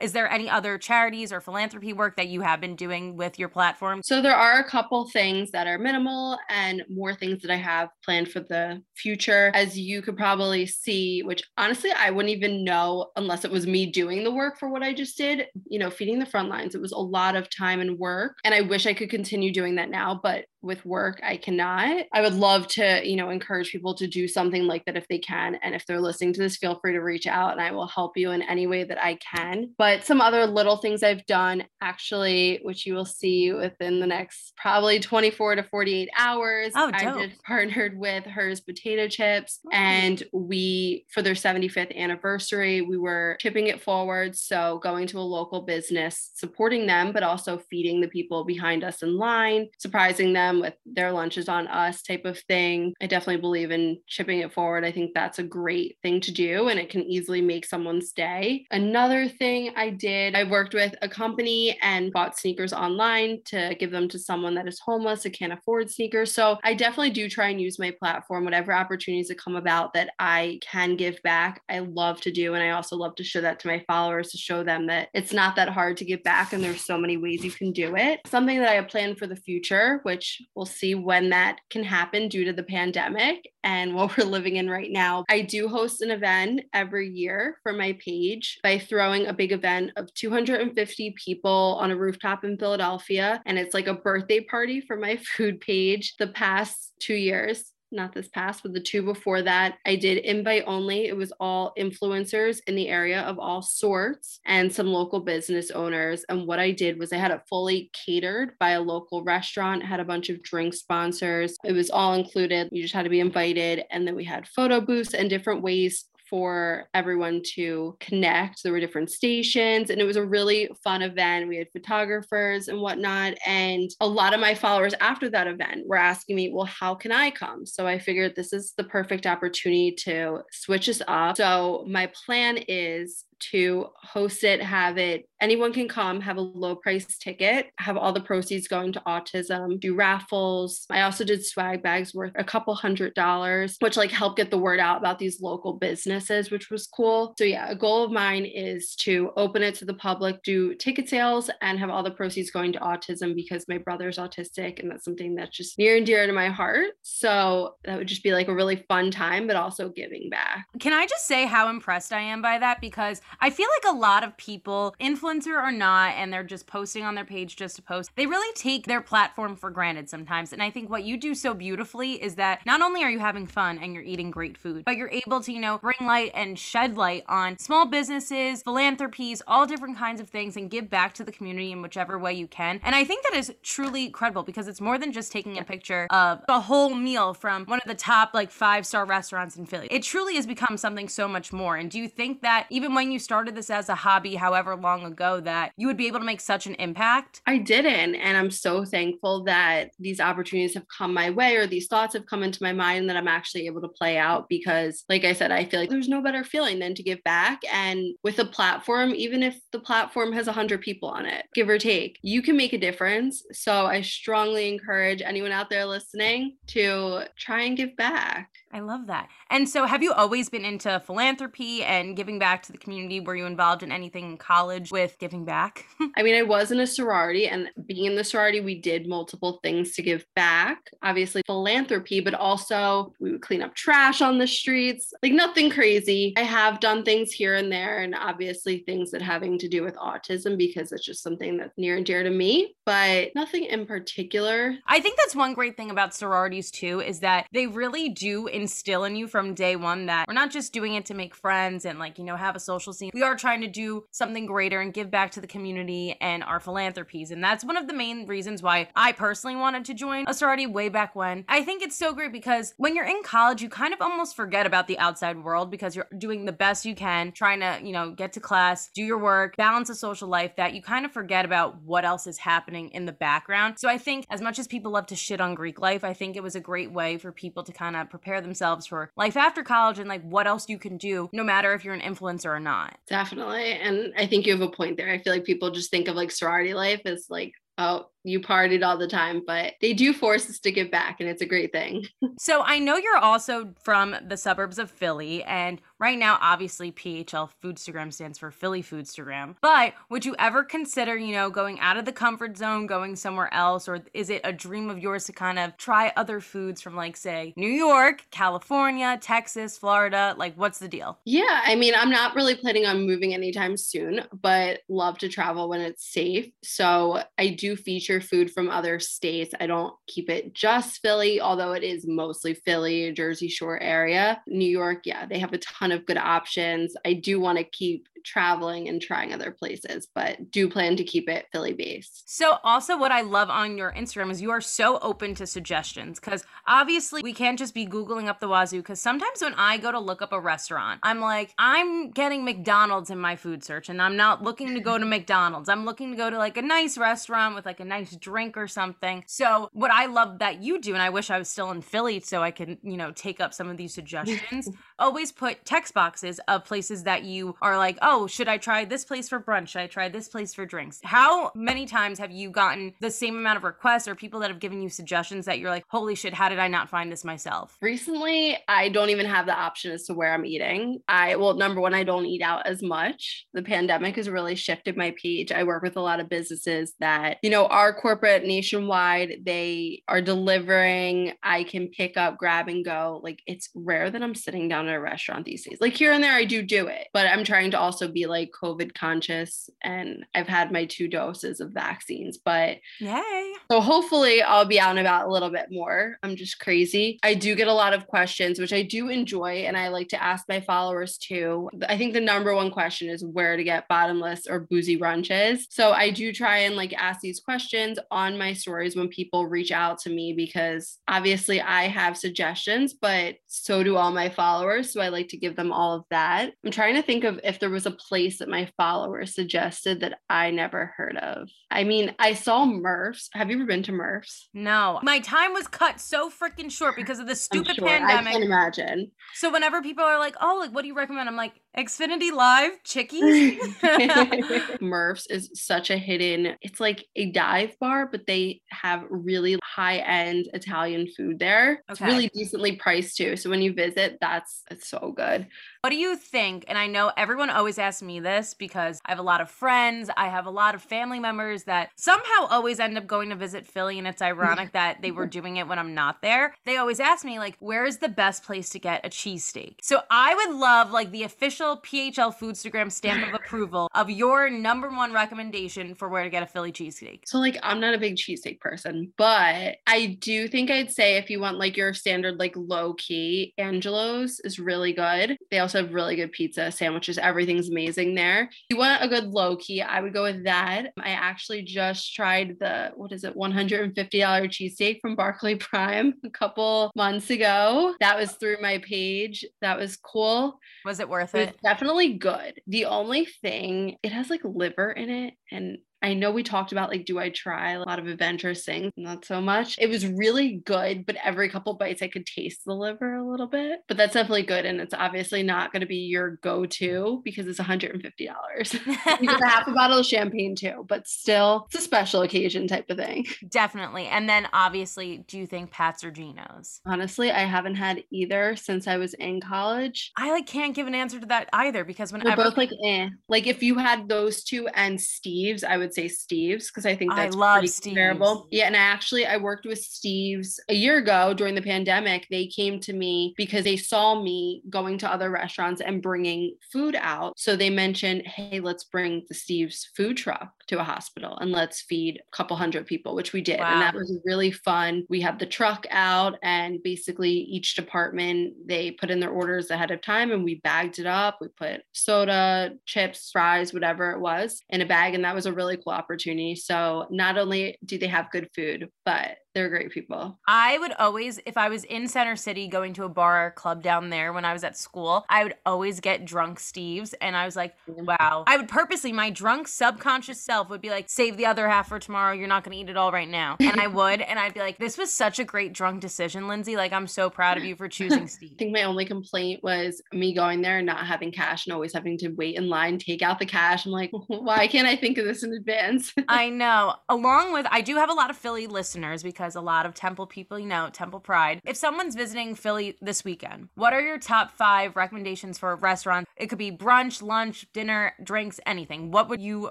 [0.00, 3.48] is there any other charities or philanthropy work that you have been doing with your
[3.48, 4.00] platform?
[4.02, 7.90] So there are a couple things that are minimal and more things that I have
[8.04, 9.52] planned for the future.
[9.54, 13.86] As you could probably see, which honestly I wouldn't even know unless it was me
[13.86, 16.74] doing the work for what I just did, you know, feeding the front lines.
[16.74, 18.38] It was a lot of time and work.
[18.42, 22.20] And I wish I could continue doing that now, but with work i cannot i
[22.20, 25.54] would love to you know encourage people to do something like that if they can
[25.62, 28.30] and if they're listening to this feel free to reach out and will help you
[28.30, 32.86] in any way that i can but some other little things i've done actually which
[32.86, 37.98] you will see within the next probably 24 to 48 hours oh, i just partnered
[37.98, 44.36] with Herr's potato chips and we for their 75th anniversary we were tipping it forward
[44.36, 49.02] so going to a local business supporting them but also feeding the people behind us
[49.02, 52.94] in line surprising them with their lunches on us type of thing.
[53.00, 54.84] I definitely believe in chipping it forward.
[54.84, 58.66] I think that's a great thing to do and it can easily make someone's day.
[58.70, 63.90] Another thing I did, I worked with a company and bought sneakers online to give
[63.90, 66.32] them to someone that is homeless and can't afford sneakers.
[66.32, 70.10] So I definitely do try and use my platform, whatever opportunities that come about that
[70.18, 71.62] I can give back.
[71.68, 72.54] I love to do.
[72.54, 75.32] And I also love to show that to my followers to show them that it's
[75.32, 78.20] not that hard to give back and there's so many ways you can do it.
[78.26, 82.28] Something that I have planned for the future, which we'll see when that can happen
[82.28, 85.24] due to the pandemic and what we're living in right now.
[85.28, 89.92] I do host an event every year for my page by throwing a big event
[89.96, 93.42] of 250 people on a rooftop in Philadelphia.
[93.46, 98.12] And it's like a birthday party for my food page the past two years not
[98.12, 101.06] this past, but the two before that, I did invite only.
[101.06, 106.24] It was all influencers in the area of all sorts and some local business owners.
[106.28, 110.00] And what I did was I had it fully catered by a local restaurant, had
[110.00, 111.56] a bunch of drink sponsors.
[111.64, 112.68] It was all included.
[112.72, 113.84] You just had to be invited.
[113.90, 118.62] And then we had photo booths and different ways for everyone to connect.
[118.62, 121.48] There were different stations, and it was a really fun event.
[121.48, 123.34] We had photographers and whatnot.
[123.46, 127.12] And a lot of my followers after that event were asking me, Well, how can
[127.12, 127.66] I come?
[127.66, 131.36] So I figured this is the perfect opportunity to switch us up.
[131.36, 136.74] So my plan is to host it, have it, anyone can come, have a low
[136.74, 140.86] price ticket, have all the proceeds going to autism, do raffles.
[140.90, 144.58] I also did swag bags worth a couple hundred dollars, which like help get the
[144.58, 147.34] word out about these local businesses, which was cool.
[147.38, 151.08] So yeah, a goal of mine is to open it to the public, do ticket
[151.08, 155.04] sales and have all the proceeds going to autism because my brother's autistic and that's
[155.04, 156.88] something that's just near and dear to my heart.
[157.02, 160.66] So that would just be like a really fun time, but also giving back.
[160.80, 162.80] Can I just say how impressed I am by that?
[162.80, 167.04] Because I feel like a lot of people, influencer or not, and they're just posting
[167.04, 170.52] on their page just to post, they really take their platform for granted sometimes.
[170.52, 173.46] And I think what you do so beautifully is that not only are you having
[173.46, 176.58] fun and you're eating great food, but you're able to, you know, bring light and
[176.58, 181.24] shed light on small businesses, philanthropies, all different kinds of things, and give back to
[181.24, 182.80] the community in whichever way you can.
[182.82, 186.06] And I think that is truly credible because it's more than just taking a picture
[186.10, 189.88] of a whole meal from one of the top like five star restaurants in Philly.
[189.90, 191.76] It truly has become something so much more.
[191.76, 195.04] And do you think that even when you started this as a hobby however long
[195.04, 197.42] ago that you would be able to make such an impact?
[197.46, 198.14] I didn't.
[198.16, 202.26] And I'm so thankful that these opportunities have come my way or these thoughts have
[202.26, 205.50] come into my mind that I'm actually able to play out because, like I said,
[205.50, 207.60] I feel like there's no better feeling than to give back.
[207.72, 211.78] And with a platform, even if the platform has 100 people on it, give or
[211.78, 213.44] take, you can make a difference.
[213.52, 218.50] So I strongly encourage anyone out there listening to try and give back.
[218.72, 219.28] I love that.
[219.50, 223.20] And so, have you always been into philanthropy and giving back to the community?
[223.20, 225.86] Were you involved in anything in college with giving back?
[226.16, 229.60] I mean, I was in a sorority, and being in the sorority, we did multiple
[229.62, 230.90] things to give back.
[231.02, 236.34] Obviously, philanthropy, but also we would clean up trash on the streets, like nothing crazy.
[236.36, 239.96] I have done things here and there, and obviously things that having to do with
[239.96, 244.74] autism because it's just something that's near and dear to me, but nothing in particular.
[244.86, 249.04] I think that's one great thing about sororities, too, is that they really do instill
[249.04, 251.98] in you from day one that we're not just doing it to make friends and
[251.98, 253.10] like, you know, have a social scene.
[253.14, 256.60] We are trying to do something greater and give back to the community and our
[256.60, 257.30] philanthropies.
[257.30, 260.66] And that's one of the main reasons why I personally wanted to join a sorority
[260.66, 261.44] way back when.
[261.48, 264.66] I think it's so great because when you're in college, you kind of almost forget
[264.66, 268.10] about the outside world because you're doing the best you can, trying to, you know,
[268.10, 271.44] get to class, do your work, balance a social life that you kind of forget
[271.44, 273.78] about what else is happening in the background.
[273.78, 276.36] So I think as much as people love to shit on Greek life, I think
[276.36, 279.62] it was a great way for people to kind of prepare themselves for life after
[279.62, 282.60] college and like what else you can do, no matter if you're an influencer or
[282.60, 282.96] not.
[283.06, 283.72] Definitely.
[283.72, 285.10] And I think you have a point there.
[285.10, 288.84] I feel like people just think of like sorority life as like, oh, you partied
[288.84, 291.72] all the time, but they do force us to give back, and it's a great
[291.72, 292.06] thing.
[292.38, 297.50] so I know you're also from the suburbs of Philly, and right now, obviously, PHL
[297.62, 299.56] Foodstagram stands for Philly Foodstagram.
[299.60, 303.52] But would you ever consider, you know, going out of the comfort zone, going somewhere
[303.52, 306.96] else, or is it a dream of yours to kind of try other foods from,
[306.96, 310.34] like, say, New York, California, Texas, Florida?
[310.36, 311.18] Like, what's the deal?
[311.24, 315.68] Yeah, I mean, I'm not really planning on moving anytime soon, but love to travel
[315.68, 316.50] when it's safe.
[316.62, 319.54] So I do feature food from other states.
[319.60, 324.42] I don't keep it just Philly, although it is mostly Philly, Jersey Shore area.
[324.46, 326.96] New York, yeah, they have a ton of good options.
[327.04, 331.28] I do want to keep traveling and trying other places, but do plan to keep
[331.28, 332.24] it Philly based.
[332.26, 336.20] So, also, what I love on your Instagram is you are so open to suggestions
[336.20, 338.78] because obviously we can't just be Googling up the wazoo.
[338.78, 343.10] Because sometimes when I go to look up a restaurant, I'm like, I'm getting McDonald's
[343.10, 345.68] in my food search and I'm not looking to go to McDonald's.
[345.68, 348.68] I'm looking to go to like a nice restaurant with like a nice drink or
[348.68, 349.24] something.
[349.26, 352.20] So, what I love that you do, and I wish I was still in Philly
[352.20, 356.40] so I can, you know, take up some of these suggestions, always put text boxes
[356.48, 359.68] of places that you are like, oh, Oh, should I try this place for brunch?
[359.68, 360.98] Should I try this place for drinks?
[361.04, 364.58] How many times have you gotten the same amount of requests or people that have
[364.58, 367.78] given you suggestions that you're like, holy shit, how did I not find this myself?
[367.80, 370.98] Recently, I don't even have the option as to where I'm eating.
[371.06, 373.46] I, well, number one, I don't eat out as much.
[373.54, 375.52] The pandemic has really shifted my page.
[375.52, 379.44] I work with a lot of businesses that, you know, are corporate nationwide.
[379.46, 381.34] They are delivering.
[381.44, 383.20] I can pick up, grab and go.
[383.22, 385.78] Like it's rare that I'm sitting down at a restaurant these days.
[385.80, 388.26] Like here and there, I do do it, but I'm trying to also also be
[388.26, 393.52] like COVID conscious and I've had my two doses of vaccines, but Yay.
[393.70, 396.16] so hopefully I'll be out and about a little bit more.
[396.22, 397.18] I'm just crazy.
[397.22, 400.22] I do get a lot of questions, which I do enjoy and I like to
[400.22, 401.70] ask my followers too.
[401.88, 405.64] I think the number one question is where to get bottomless or boozy brunches.
[405.70, 409.72] So I do try and like ask these questions on my stories when people reach
[409.72, 414.92] out to me because obviously I have suggestions, but so do all my followers.
[414.92, 416.52] So I like to give them all of that.
[416.64, 420.18] I'm trying to think of if there was a place that my followers suggested that
[420.30, 421.48] I never heard of.
[421.70, 423.28] I mean, I saw Murph's.
[423.32, 424.48] Have you ever been to Murph's?
[424.54, 427.88] No, my time was cut so freaking short because of the stupid sure.
[427.88, 428.32] I pandemic.
[428.34, 429.10] can imagine.
[429.34, 432.82] So whenever people are like, "Oh, like what do you recommend?" I'm like, "Xfinity Live
[432.84, 433.58] Chickies."
[434.80, 439.98] Murph's is such a hidden, it's like a dive bar, but they have really high
[439.98, 441.82] end Italian food there.
[441.88, 443.36] It's really decently priced too.
[443.36, 445.46] So when you visit, that's it's so good.
[445.82, 446.64] What do you think?
[446.68, 450.10] And I know everyone always asks me this because I have a lot of friends,
[450.16, 453.66] I have a lot of family members that somehow always end up going to visit
[453.66, 456.54] Philly, and it's ironic that they were doing it when I'm not there.
[456.64, 459.76] They always ask me, like, where is the best place to get a cheesesteak?
[459.82, 464.88] So I would love, like, the official PHL Foodstagram stamp of approval of your number
[464.88, 467.20] one recommendation for where to get a Philly cheesesteak.
[467.26, 471.30] So like I'm not a big cheesesteak person, but I do think I'd say if
[471.30, 475.36] you want like your standard like low key, Angelo's is really good.
[475.50, 478.44] They also have really good pizza, sandwiches, everything's amazing there.
[478.44, 480.92] If you want a good low key, I would go with that.
[480.98, 486.90] I actually just tried the what is it, $150 cheesesteak from Barclay Prime a couple
[486.96, 487.94] months ago.
[488.00, 489.44] That was through my page.
[489.60, 490.58] That was cool.
[490.84, 492.60] Was it worth It definitely good.
[492.66, 495.34] The only thing, it has like liver in it.
[495.50, 498.92] And I know we talked about like, do I try a lot of adventurous things?
[498.96, 499.76] Not so much.
[499.80, 503.46] It was really good, but every couple bites I could taste the liver a little
[503.46, 503.80] bit.
[503.88, 504.64] But that's definitely good.
[504.64, 508.02] And it's obviously not going to be your go to because it's $150.
[509.20, 512.68] you get a half a bottle of champagne too, but still, it's a special occasion
[512.68, 513.26] type of thing.
[513.48, 514.06] Definitely.
[514.06, 516.80] And then obviously, do you think Pat's or Geno's?
[516.86, 520.12] Honestly, I haven't had either since I was in college.
[520.16, 523.08] I like can't give an answer to that either because They're both like eh.
[523.28, 527.12] Like if you had those two and Steve's, I would say Steve's because I think
[527.12, 528.48] I that's love pretty comparable.
[528.50, 532.26] Yeah, and I actually I worked with Steve's a year ago during the pandemic.
[532.30, 536.96] They came to me because they saw me going to other restaurants and bringing food
[536.98, 537.34] out.
[537.36, 541.82] So they mentioned, "Hey, let's bring the Steve's food truck to a hospital and let's
[541.82, 543.72] feed a couple hundred people," which we did, Wow.
[543.72, 545.04] and that was really fun.
[545.08, 549.90] We had the truck out, and basically each department they put in their orders ahead
[549.90, 551.38] of time, and we bagged it up.
[551.40, 555.52] We put soda, chips, fries, whatever it was, in a bag, and that was a
[555.52, 556.54] really cool opportunity.
[556.54, 560.38] So not only do they have good food, but they're great people.
[560.46, 563.82] I would always, if I was in Center City going to a bar or club
[563.82, 567.12] down there when I was at school, I would always get drunk Steve's.
[567.14, 568.44] And I was like, wow.
[568.46, 571.98] I would purposely, my drunk subconscious self would be like, save the other half for
[571.98, 572.32] tomorrow.
[572.34, 573.56] You're not going to eat it all right now.
[573.58, 574.20] And I would.
[574.20, 576.76] And I'd be like, this was such a great drunk decision, Lindsay.
[576.76, 578.52] Like, I'm so proud of you for choosing Steve.
[578.56, 581.92] I think my only complaint was me going there and not having cash and always
[581.92, 583.86] having to wait in line, take out the cash.
[583.86, 586.14] I'm like, why can't I think of this in advance?
[586.28, 586.94] I know.
[587.08, 590.26] Along with, I do have a lot of Philly listeners because a lot of Temple
[590.26, 591.60] people, you know, Temple Pride.
[591.64, 596.26] If someone's visiting Philly this weekend, what are your top five recommendations for a restaurant?
[596.36, 599.10] It could be brunch, lunch, dinner, drinks, anything.
[599.10, 599.70] What would you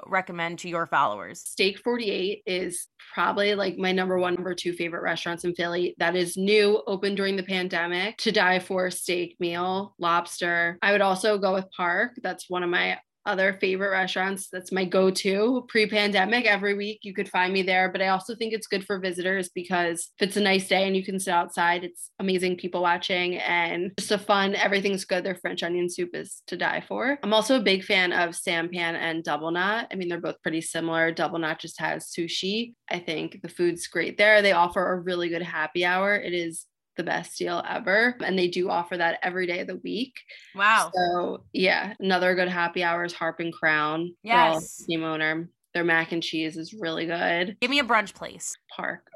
[0.07, 1.41] recommend to your followers?
[1.41, 5.95] Steak 48 is probably like my number one, number two favorite restaurants in Philly.
[5.97, 8.17] That is new, open during the pandemic.
[8.19, 10.77] To die for steak meal, lobster.
[10.81, 12.13] I would also go with Parc.
[12.21, 14.49] That's one of my other favorite restaurants.
[14.49, 16.45] That's my go to pre pandemic.
[16.45, 17.89] Every week you could find me there.
[17.91, 20.95] But I also think it's good for visitors because if it's a nice day and
[20.95, 25.23] you can sit outside, it's amazing people watching and just a fun, everything's good.
[25.23, 27.19] Their French onion soup is to die for.
[27.21, 29.87] I'm also a big fan of Sampan and Double Knot.
[29.91, 31.11] I mean, they're both pretty similar.
[31.11, 32.73] Double Knot just has sushi.
[32.89, 34.41] I think the food's great there.
[34.41, 36.15] They offer a really good happy hour.
[36.15, 36.65] It is
[36.97, 38.15] the best deal ever.
[38.23, 40.13] And they do offer that every day of the week.
[40.55, 40.91] Wow.
[40.93, 44.15] So yeah, another good happy hour is Harp and Crown.
[44.23, 44.83] Yes.
[44.85, 45.49] Team owner.
[45.77, 47.57] Their mac and cheese is really good.
[47.61, 48.55] Give me a brunch place.
[48.75, 49.07] Parc.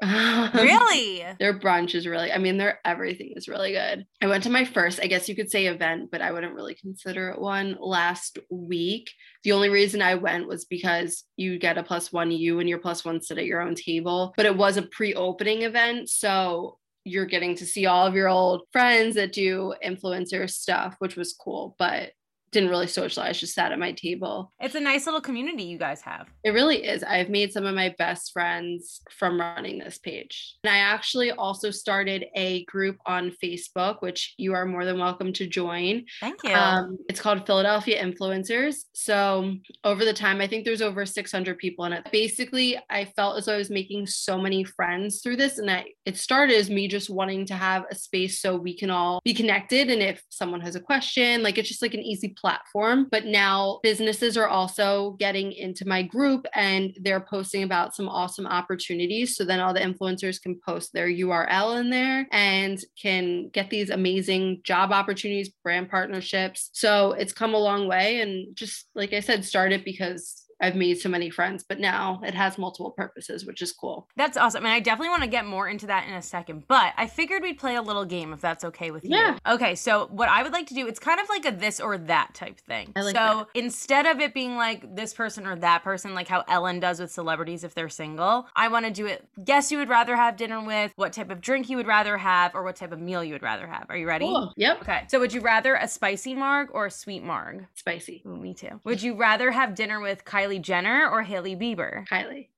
[0.54, 1.24] Really?
[1.40, 4.06] Their brunch is really, I mean, their everything is really good.
[4.20, 6.76] I went to my first, I guess you could say event, but I wouldn't really
[6.76, 9.10] consider it one last week.
[9.42, 12.78] The only reason I went was because you get a plus one, you and your
[12.78, 16.10] plus one sit at your own table, but it was a pre opening event.
[16.10, 21.16] So you're getting to see all of your old friends that do influencer stuff, which
[21.16, 21.74] was cool.
[21.78, 22.12] But
[22.52, 24.52] didn't really socialize, just sat at my table.
[24.60, 26.28] It's a nice little community you guys have.
[26.44, 27.02] It really is.
[27.02, 30.56] I've made some of my best friends from running this page.
[30.62, 35.32] And I actually also started a group on Facebook, which you are more than welcome
[35.34, 36.04] to join.
[36.20, 36.52] Thank you.
[36.52, 38.76] Um, it's called Philadelphia Influencers.
[38.92, 42.06] So over the time, I think there's over 600 people in it.
[42.12, 45.86] Basically, I felt as though I was making so many friends through this, and I
[46.04, 49.32] it started as me just wanting to have a space so we can all be
[49.32, 49.90] connected.
[49.90, 53.06] And if someone has a question, like it's just like an easy platform.
[53.10, 58.46] But now businesses are also getting into my group and they're posting about some awesome
[58.46, 59.36] opportunities.
[59.36, 63.88] So then all the influencers can post their URL in there and can get these
[63.90, 66.70] amazing job opportunities, brand partnerships.
[66.72, 68.20] So it's come a long way.
[68.20, 72.20] And just like I said, start it because I've made so many friends, but now
[72.24, 74.08] it has multiple purposes, which is cool.
[74.16, 74.64] That's awesome.
[74.64, 77.42] And I definitely want to get more into that in a second, but I figured
[77.42, 79.10] we'd play a little game if that's okay with you.
[79.10, 79.38] Yeah.
[79.46, 81.98] Okay, so what I would like to do, it's kind of like a this or
[81.98, 82.92] that type thing.
[82.94, 83.58] I like so that.
[83.58, 87.10] instead of it being like this person or that person, like how Ellen does with
[87.10, 90.64] celebrities if they're single, I want to do it guess you would rather have dinner
[90.64, 93.32] with, what type of drink you would rather have, or what type of meal you
[93.32, 93.86] would rather have.
[93.88, 94.26] Are you ready?
[94.26, 94.52] Cool.
[94.56, 94.82] Yep.
[94.82, 95.04] Okay.
[95.08, 97.66] So would you rather a spicy marg or a sweet marg?
[97.74, 98.22] Spicy.
[98.26, 98.80] Ooh, me too.
[98.84, 102.06] Would you rather have dinner with Kylie Jenner or Hailey Bieber?
[102.08, 102.48] Kylie.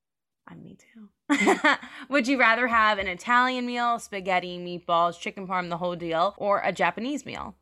[0.47, 1.09] I'm me too.
[2.09, 6.61] Would you rather have an Italian meal, spaghetti, meatballs, chicken parm, the whole deal, or
[6.63, 7.55] a Japanese meal?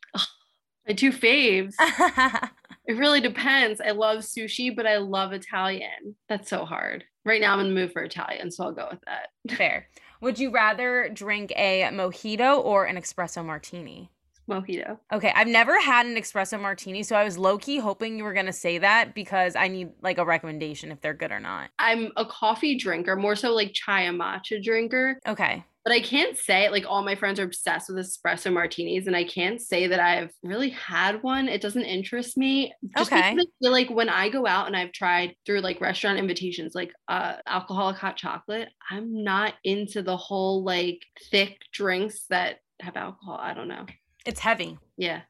[0.86, 1.74] My two faves.
[2.86, 3.80] It really depends.
[3.80, 6.16] I love sushi, but I love Italian.
[6.28, 7.04] That's so hard.
[7.24, 9.28] Right now I'm in the mood for Italian, so I'll go with that.
[9.56, 9.88] Fair.
[10.20, 14.10] Would you rather drink a mojito or an espresso martini?
[14.48, 14.98] Mojito.
[15.12, 18.34] Okay, I've never had an espresso martini, so I was low key hoping you were
[18.34, 21.70] gonna say that because I need like a recommendation if they're good or not.
[21.78, 25.18] I'm a coffee drinker, more so like chai and matcha drinker.
[25.26, 25.64] Okay.
[25.84, 29.24] But I can't say like all my friends are obsessed with espresso martinis, and I
[29.24, 31.46] can't say that I've really had one.
[31.46, 32.72] It doesn't interest me.
[32.96, 33.34] Just Okay.
[33.34, 36.74] because I feel like when I go out and I've tried through like restaurant invitations,
[36.74, 42.96] like uh alcoholic hot chocolate, I'm not into the whole like thick drinks that have
[42.96, 43.38] alcohol.
[43.40, 43.84] I don't know.
[44.24, 44.78] It's heavy.
[44.96, 45.22] Yeah.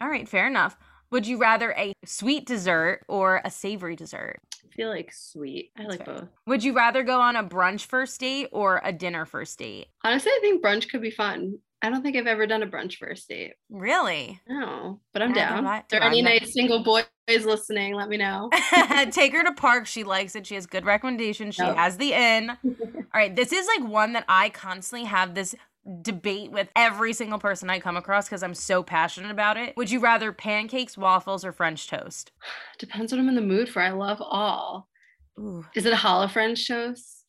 [0.00, 0.76] All right, fair enough.
[1.10, 4.40] Would you rather a sweet dessert or a savory dessert?
[4.64, 5.70] I feel like sweet.
[5.78, 6.14] I like fair.
[6.14, 6.28] both.
[6.46, 9.86] Would you rather go on a brunch first date or a dinner first date?
[10.02, 11.58] Honestly, I think brunch could be fun.
[11.82, 13.52] I don't think I've ever done a brunch first date.
[13.70, 14.40] Really?
[14.48, 15.66] No, but I'm Yeah, down.
[15.80, 18.48] If there are any nice single boys listening, let me know.
[19.10, 19.86] Take her to Parc.
[19.86, 20.46] She likes it.
[20.46, 21.54] She has good recommendations.
[21.54, 21.76] She Yep.
[21.76, 22.50] has the inn.
[22.64, 23.36] All right.
[23.36, 25.54] This is like one that I constantly have this
[26.02, 29.76] debate with every single person I come across because I'm so passionate about it.
[29.76, 32.32] Would you rather pancakes, waffles, or French toast?
[32.78, 33.80] Depends what I'm in the mood for.
[33.82, 34.88] I love all.
[35.38, 35.64] Ooh.
[35.74, 37.20] Is it a hollow French toast?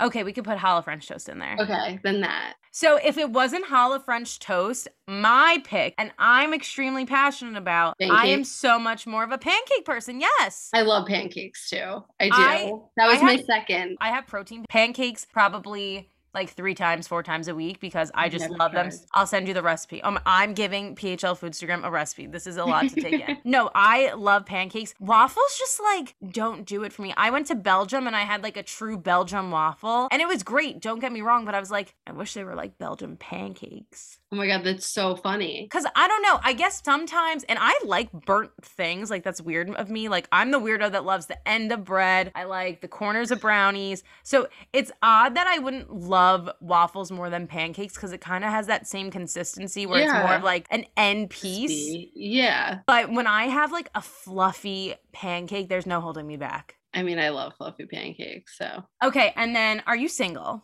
[0.00, 1.56] Okay, we could put hollow French toast in there.
[1.60, 2.54] Okay, then that.
[2.72, 8.26] So if it wasn't hollow French toast, my pick, and I'm extremely passionate about, I
[8.26, 10.20] am so much more of a pancake person.
[10.20, 10.70] Yes.
[10.74, 12.02] I love pancakes too.
[12.18, 12.32] I do.
[12.32, 13.96] I- that was I my had- second.
[14.00, 18.42] I have protein pancakes probably like three times, four times a week because I just
[18.42, 18.90] never love them.
[19.14, 20.02] I'll send you the recipe.
[20.02, 22.26] Um, I'm giving PHL Foodstagram a recipe.
[22.26, 23.38] This is a lot to take in.
[23.44, 24.94] No, I love pancakes.
[24.98, 27.12] Waffles just like don't do it for me.
[27.16, 30.42] I went to Belgium and I had like a true Belgium waffle and it was
[30.42, 30.80] great.
[30.80, 34.18] Don't get me wrong, but I was like, I wish they were like Belgium pancakes.
[34.32, 35.68] Oh my god, that's so funny.
[35.70, 36.40] Cause I don't know.
[36.42, 39.08] I guess sometimes, and I like burnt things.
[39.08, 40.08] Like that's weird of me.
[40.08, 42.32] Like I'm the weirdo that loves the end of bread.
[42.34, 44.02] I like the corners of brownies.
[44.24, 46.23] So it's odd that I wouldn't love
[46.60, 50.34] waffles more than pancakes because it kind of has that same consistency where it's more
[50.34, 52.08] of like an end piece.
[52.14, 52.80] Yeah.
[52.86, 56.76] But when I have like a fluffy pancake, there's no holding me back.
[56.92, 60.62] I mean, I love fluffy pancakes, so Okay, and then are you single?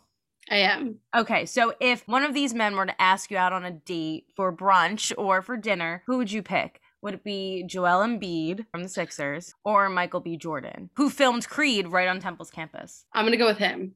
[0.48, 0.98] I am.
[1.16, 4.26] Okay, so if one of these men were to ask you out on a date
[4.36, 6.80] for brunch or for dinner, who would you pick?
[7.02, 10.36] Would it be Joel Embiid from the Sixers or Michael B.
[10.36, 13.06] Jordan, who filmed Creed right on Temple's campus?
[13.12, 13.94] I'm gonna go with him.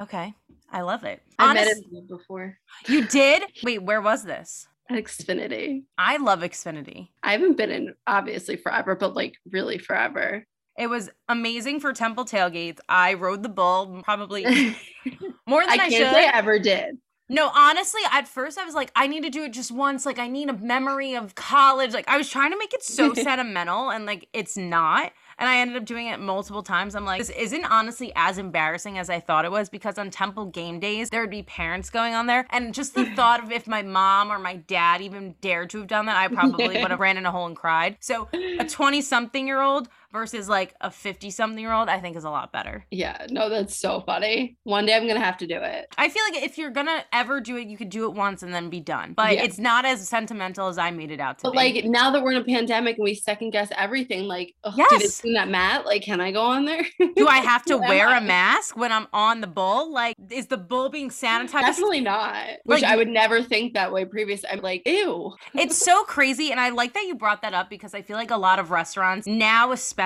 [0.00, 0.34] Okay,
[0.72, 1.22] I love it.
[1.38, 2.56] I met him before
[2.88, 3.42] You did?
[3.62, 4.66] Wait, where was this?
[4.90, 5.84] at Xfinity.
[5.96, 7.08] I love Xfinity.
[7.22, 10.46] I haven't been in obviously forever, but like really forever.
[10.78, 12.78] It was amazing for Temple tailgates.
[12.88, 14.44] I rode the bull probably
[15.46, 16.12] more than I I, can't should.
[16.12, 16.98] say I ever did.
[17.28, 20.04] No, honestly, at first I was like, I need to do it just once.
[20.04, 21.94] Like, I need a memory of college.
[21.94, 25.12] Like, I was trying to make it so sentimental, and like, it's not.
[25.38, 26.94] And I ended up doing it multiple times.
[26.94, 30.46] I'm like, this isn't honestly as embarrassing as I thought it was because on Temple
[30.46, 32.46] game days, there would be parents going on there.
[32.50, 35.86] And just the thought of if my mom or my dad even dared to have
[35.86, 37.96] done that, I probably would have ran in a hole and cried.
[38.00, 38.28] So
[38.58, 42.24] a 20 something year old versus like a 50 something year old, I think is
[42.24, 42.84] a lot better.
[42.90, 44.56] Yeah, no, that's so funny.
[44.64, 45.86] One day I'm going to have to do it.
[45.96, 48.42] I feel like if you're going to ever do it, you could do it once
[48.42, 49.14] and then be done.
[49.14, 49.44] But yeah.
[49.44, 51.48] it's not as sentimental as I made it out to be.
[51.48, 51.56] but be.
[51.56, 54.90] like now that we're in a pandemic and we second guess everything, like, ugh, yes.
[54.90, 55.86] did it seem that Matt?
[55.86, 56.84] Like, can I go on there?
[57.16, 58.18] do I have to wear I?
[58.18, 59.92] a mask when I'm on the bull?
[59.92, 61.62] Like, is the bull being sanitized?
[61.62, 62.48] Definitely not.
[62.64, 64.44] Which like, I would never think that way previous.
[64.50, 65.32] I'm like, ew.
[65.54, 66.50] it's so crazy.
[66.50, 68.70] And I like that you brought that up because I feel like a lot of
[68.70, 70.01] restaurants now, especially,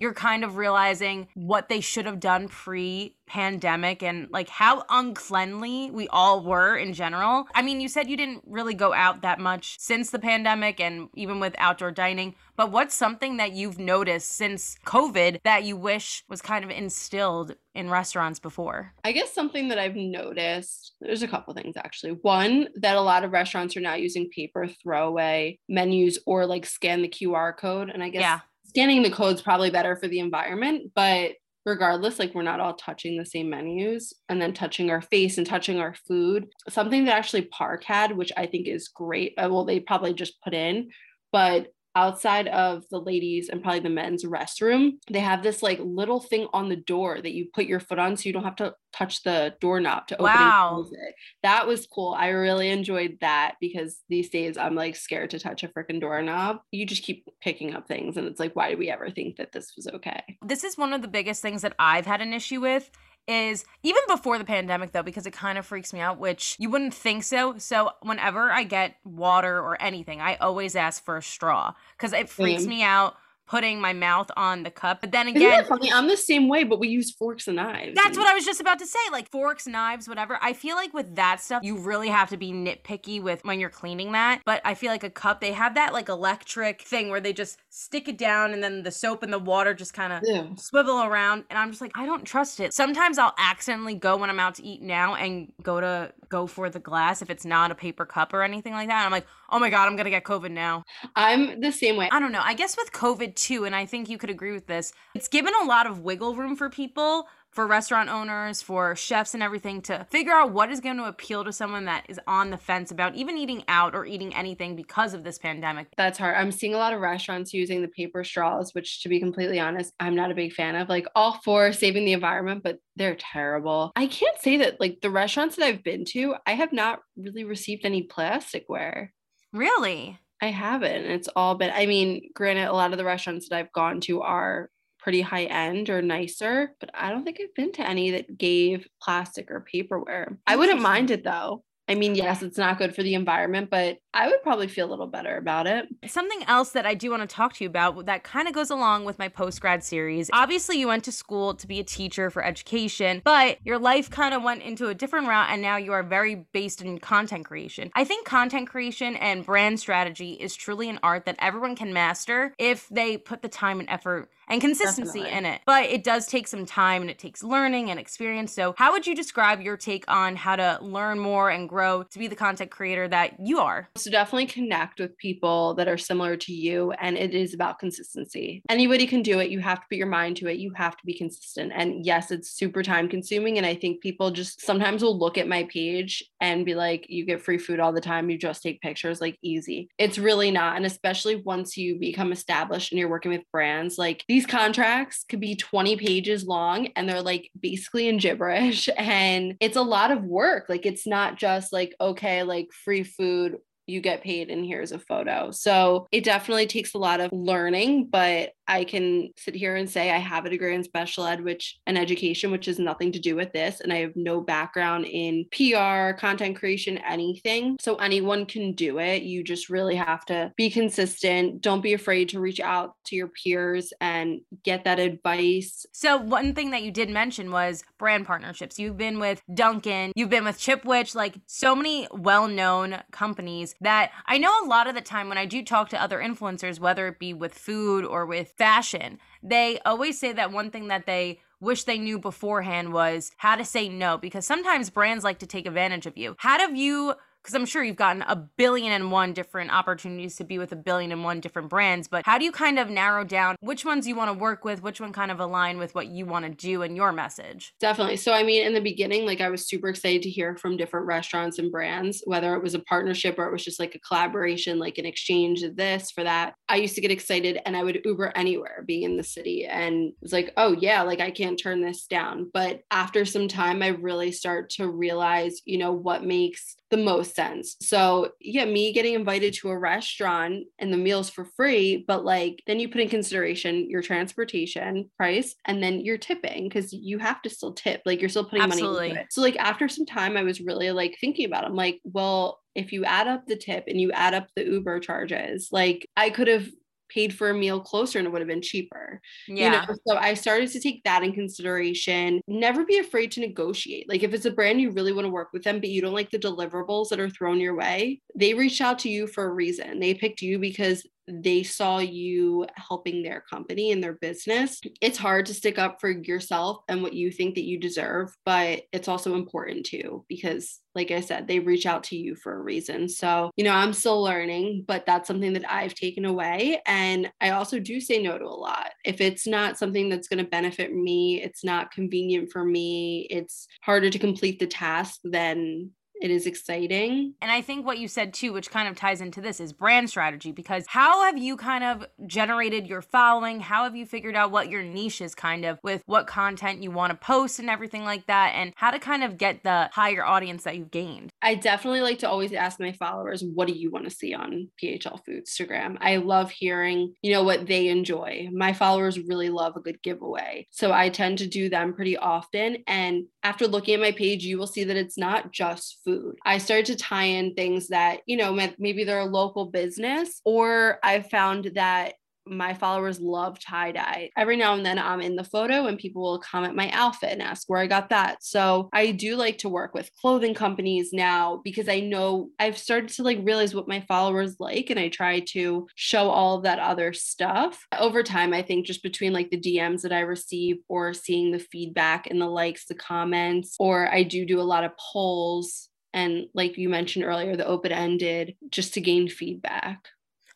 [0.00, 5.88] you're kind of realizing what they should have done pre pandemic and like how uncleanly
[5.92, 7.46] we all were in general.
[7.54, 11.08] I mean, you said you didn't really go out that much since the pandemic and
[11.14, 16.24] even with outdoor dining, but what's something that you've noticed since COVID that you wish
[16.28, 18.94] was kind of instilled in restaurants before?
[19.04, 22.14] I guess something that I've noticed, there's a couple things actually.
[22.22, 27.00] One, that a lot of restaurants are now using paper throwaway menus or like scan
[27.00, 27.90] the QR code.
[27.90, 31.32] And I guess yeah scanning the code's probably better for the environment, but
[31.66, 35.46] regardless, like we're not all touching the same menus and then touching our face and
[35.46, 36.46] touching our food.
[36.68, 39.34] Something that actually Parc had, which I think is great.
[39.36, 40.90] Uh, well, they probably just put in,
[41.32, 41.66] but
[41.96, 46.46] outside of the ladies and probably the men's restroom, they have this like little thing
[46.52, 49.22] on the door that you put your foot on so you don't have to touch
[49.22, 50.68] the doorknob to open wow.
[50.68, 51.14] and close it.
[51.42, 52.14] That was cool.
[52.16, 56.58] I really enjoyed that because these days I'm like scared to touch a freaking doorknob.
[56.70, 59.52] You just keep picking up things and it's like, why did we ever think that
[59.52, 60.22] this was okay?
[60.42, 62.90] This is one of the biggest things that I've had an issue with
[63.30, 66.68] is even before the pandemic though because it kind of freaks me out which you
[66.68, 67.56] wouldn't think so.
[67.58, 72.28] So whenever i get water or anything i always ask for a straw because it
[72.28, 73.16] freaks me out
[73.50, 75.00] putting my mouth on the cup.
[75.00, 75.92] But then again, funny?
[75.92, 77.96] I'm the same way, but we use forks and knives.
[77.96, 79.00] That's what I was just about to say.
[79.10, 80.38] Like forks, knives, whatever.
[80.40, 83.68] I feel like with that stuff, you really have to be nitpicky with when you're
[83.68, 84.42] cleaning that.
[84.46, 87.58] But I feel like a cup, they have that like electric thing where they just
[87.70, 90.46] stick it down and then the soap and the water just kind of yeah.
[90.54, 91.42] swivel around.
[91.50, 92.72] And I'm just like, I don't trust it.
[92.72, 96.70] Sometimes I'll accidentally go when I'm out to eat now and go to go for
[96.70, 98.98] the glass if it's not a paper cup or anything like that.
[98.98, 100.84] And I'm like, oh my God, I'm going to get COVID now.
[101.16, 102.08] I'm the same way.
[102.12, 102.42] I don't know.
[102.42, 105.52] I guess with COVID too, and I think you could agree with this, it's given
[105.62, 110.06] a lot of wiggle room for people for restaurant owners, for chefs and everything to
[110.10, 113.16] figure out what is going to appeal to someone that is on the fence about
[113.16, 115.88] even eating out or eating anything because of this pandemic.
[115.96, 116.36] That's hard.
[116.36, 119.92] I'm seeing a lot of restaurants using the paper straws, which to be completely honest,
[119.98, 120.88] I'm not a big fan of.
[120.88, 123.90] Like all for saving the environment, but they're terrible.
[123.96, 127.44] I can't say that like the restaurants that I've been to, I have not really
[127.44, 129.08] received any plasticware.
[129.52, 130.20] Really?
[130.42, 131.04] I haven't.
[131.04, 134.22] It's all been, I mean, granted, a lot of the restaurants that I've gone to
[134.22, 138.38] are pretty high end or nicer, but I don't think I've been to any that
[138.38, 140.36] gave plastic or paperware.
[140.46, 141.64] I wouldn't mind it though.
[141.88, 144.90] I mean, yes, it's not good for the environment, but I would probably feel a
[144.90, 145.88] little better about it.
[146.06, 148.70] Something else that I do want to talk to you about that kind of goes
[148.70, 150.30] along with my post grad series.
[150.32, 154.34] Obviously, you went to school to be a teacher for education, but your life kind
[154.34, 157.90] of went into a different route and now you are very based in content creation.
[157.94, 162.52] I think content creation and brand strategy is truly an art that everyone can master
[162.58, 165.38] if they put the time and effort and consistency Definitely.
[165.38, 165.60] in it.
[165.64, 168.52] But it does take some time and it takes learning and experience.
[168.52, 172.18] So, how would you describe your take on how to learn more and grow to
[172.18, 173.88] be the content creator that you are?
[174.00, 176.92] So, definitely connect with people that are similar to you.
[176.92, 178.62] And it is about consistency.
[178.68, 179.50] Anybody can do it.
[179.50, 180.58] You have to put your mind to it.
[180.58, 181.72] You have to be consistent.
[181.74, 183.56] And yes, it's super time consuming.
[183.56, 187.24] And I think people just sometimes will look at my page and be like, you
[187.24, 188.30] get free food all the time.
[188.30, 189.88] You just take pictures, like easy.
[189.98, 190.76] It's really not.
[190.76, 195.40] And especially once you become established and you're working with brands, like these contracts could
[195.40, 200.24] be 20 pages long and they're like basically in gibberish and it's a lot of
[200.24, 203.56] work like it's not just like okay like free food
[203.90, 205.50] you get paid and here's a photo.
[205.50, 210.10] So it definitely takes a lot of learning, but I can sit here and say
[210.10, 213.34] I have a degree in special ed, which and education, which has nothing to do
[213.34, 213.80] with this.
[213.80, 217.76] And I have no background in PR, content creation, anything.
[217.80, 219.22] So anyone can do it.
[219.22, 221.60] You just really have to be consistent.
[221.60, 225.84] Don't be afraid to reach out to your peers and get that advice.
[225.92, 228.78] So one thing that you did mention was brand partnerships.
[228.78, 234.38] You've been with Dunkin', you've been with Chipwich, like so many well-known companies that I
[234.38, 237.18] know a lot of the time when I do talk to other influencers, whether it
[237.18, 241.84] be with food or with fashion, they always say that one thing that they wish
[241.84, 246.04] they knew beforehand was how to say no because sometimes brands like to take advantage
[246.04, 246.36] of you.
[246.38, 250.44] How have you because I'm sure you've gotten a billion and one different opportunities to
[250.44, 253.24] be with a billion and one different brands, but how do you kind of narrow
[253.24, 256.08] down which ones you want to work with, which one kind of align with what
[256.08, 257.72] you want to do and your message?
[257.80, 258.16] Definitely.
[258.16, 261.06] So, I mean, in the beginning, like I was super excited to hear from different
[261.06, 264.78] restaurants and brands, whether it was a partnership or it was just like a collaboration,
[264.78, 266.54] like an exchange of this for that.
[266.68, 270.12] I used to get excited and I would Uber anywhere being in the city and
[270.20, 272.50] was like, oh, yeah, like I can't turn this down.
[272.52, 277.34] But after some time, I really start to realize, you know, what makes the most
[277.34, 277.76] sense.
[277.80, 282.62] So, yeah, me getting invited to a restaurant and the meals for free, but like
[282.66, 287.40] then you put in consideration your transportation price and then you're tipping because you have
[287.42, 288.02] to still tip.
[288.04, 288.96] Like you're still putting Absolutely.
[288.96, 289.32] money into it.
[289.32, 291.68] So, like after some time, I was really like thinking about it.
[291.68, 295.00] I'm like, well, if you add up the tip and you add up the Uber
[295.00, 296.68] charges, like I could have
[297.12, 299.20] paid for a meal closer and it would have been cheaper.
[299.48, 299.64] Yeah.
[299.64, 302.40] You know, so I started to take that in consideration.
[302.46, 304.08] Never be afraid to negotiate.
[304.08, 306.14] Like if it's a brand you really want to work with them, but you don't
[306.14, 309.52] like the deliverables that are thrown your way, they reached out to you for a
[309.52, 310.00] reason.
[310.00, 314.80] They picked you because they saw you helping their company and their business.
[315.00, 318.82] It's hard to stick up for yourself and what you think that you deserve, but
[318.92, 322.60] it's also important too because like I said, they reach out to you for a
[322.60, 323.08] reason.
[323.08, 326.82] So, you know, I'm still learning, but that's something that I've taken away.
[326.84, 328.90] And I also do say no to a lot.
[329.04, 333.68] If it's not something that's going to benefit me, it's not convenient for me, it's
[333.82, 337.34] harder to complete the task, then it is exciting.
[337.40, 340.10] And I think what you said too, which kind of ties into this, is brand
[340.10, 340.52] strategy.
[340.52, 343.60] Because how have you kind of generated your following?
[343.60, 346.90] How have you figured out what your niche is kind of with what content you
[346.90, 348.52] want to post and everything like that?
[348.54, 351.30] And how to kind of get the higher audience that you've gained?
[351.40, 354.68] I definitely like to always ask my followers, what do you want to see on
[354.82, 355.96] PHL Foodstagram?
[356.00, 358.48] I love hearing, you know, what they enjoy.
[358.52, 360.66] My followers really love a good giveaway.
[360.70, 362.78] So I tend to do them pretty often.
[362.86, 366.36] And after looking at my page, you will see that it's not just food food.
[366.44, 370.98] I started to tie in things that, you know, maybe they're a local business, or
[371.02, 372.14] I found that
[372.46, 374.30] my followers love tie dye.
[374.36, 377.42] Every now and then I'm in the photo and people will comment my outfit and
[377.42, 378.42] ask where I got that.
[378.42, 383.10] So I do like to work with clothing companies now because I know I've started
[383.10, 386.78] to like realize what my followers like and I try to show all of that
[386.78, 387.86] other stuff.
[387.96, 391.60] Over time, I think just between like the DMs that I receive or seeing the
[391.60, 396.46] feedback and the likes, the comments, or I do do a lot of polls and
[396.54, 400.08] like you mentioned earlier the open ended just to gain feedback.